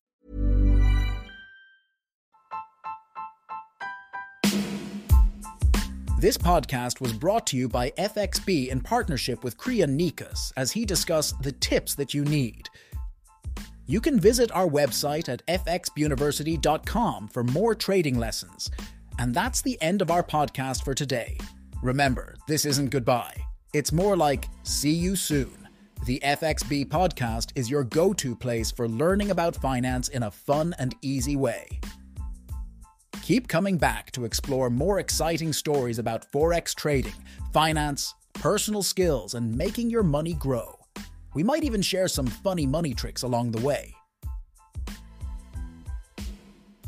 This 6.21 6.37
podcast 6.37 7.01
was 7.01 7.13
brought 7.13 7.47
to 7.47 7.57
you 7.57 7.67
by 7.67 7.89
FXB 7.97 8.67
in 8.67 8.79
partnership 8.79 9.43
with 9.43 9.57
Kriya 9.57 9.87
Nikas 9.87 10.53
as 10.55 10.71
he 10.71 10.85
discussed 10.85 11.41
the 11.41 11.51
tips 11.51 11.95
that 11.95 12.13
you 12.13 12.23
need. 12.23 12.69
You 13.87 13.99
can 13.99 14.19
visit 14.19 14.51
our 14.51 14.67
website 14.67 15.29
at 15.29 15.43
fxbuniversity.com 15.47 17.27
for 17.29 17.43
more 17.43 17.73
trading 17.73 18.19
lessons. 18.19 18.69
And 19.17 19.33
that's 19.33 19.63
the 19.63 19.81
end 19.81 20.03
of 20.03 20.11
our 20.11 20.21
podcast 20.21 20.85
for 20.85 20.93
today. 20.93 21.39
Remember, 21.81 22.35
this 22.47 22.65
isn't 22.65 22.91
goodbye. 22.91 23.43
It's 23.73 23.91
more 23.91 24.15
like 24.15 24.45
see 24.61 24.93
you 24.93 25.15
soon. 25.15 25.67
The 26.05 26.21
FXB 26.23 26.89
podcast 26.89 27.51
is 27.55 27.67
your 27.67 27.83
go 27.83 28.13
to 28.13 28.35
place 28.35 28.69
for 28.69 28.87
learning 28.87 29.31
about 29.31 29.55
finance 29.55 30.09
in 30.09 30.21
a 30.21 30.29
fun 30.29 30.75
and 30.77 30.93
easy 31.01 31.35
way. 31.35 31.67
Keep 33.31 33.47
coming 33.47 33.77
back 33.77 34.11
to 34.11 34.25
explore 34.25 34.69
more 34.69 34.99
exciting 34.99 35.53
stories 35.53 35.99
about 35.99 36.29
Forex 36.33 36.75
trading, 36.75 37.13
finance, 37.53 38.13
personal 38.33 38.83
skills, 38.83 39.35
and 39.35 39.55
making 39.55 39.89
your 39.89 40.03
money 40.03 40.33
grow. 40.33 40.77
We 41.33 41.41
might 41.41 41.63
even 41.63 41.81
share 41.81 42.09
some 42.09 42.27
funny 42.27 42.65
money 42.65 42.93
tricks 42.93 43.23
along 43.23 43.51
the 43.51 43.61
way. 43.61 43.95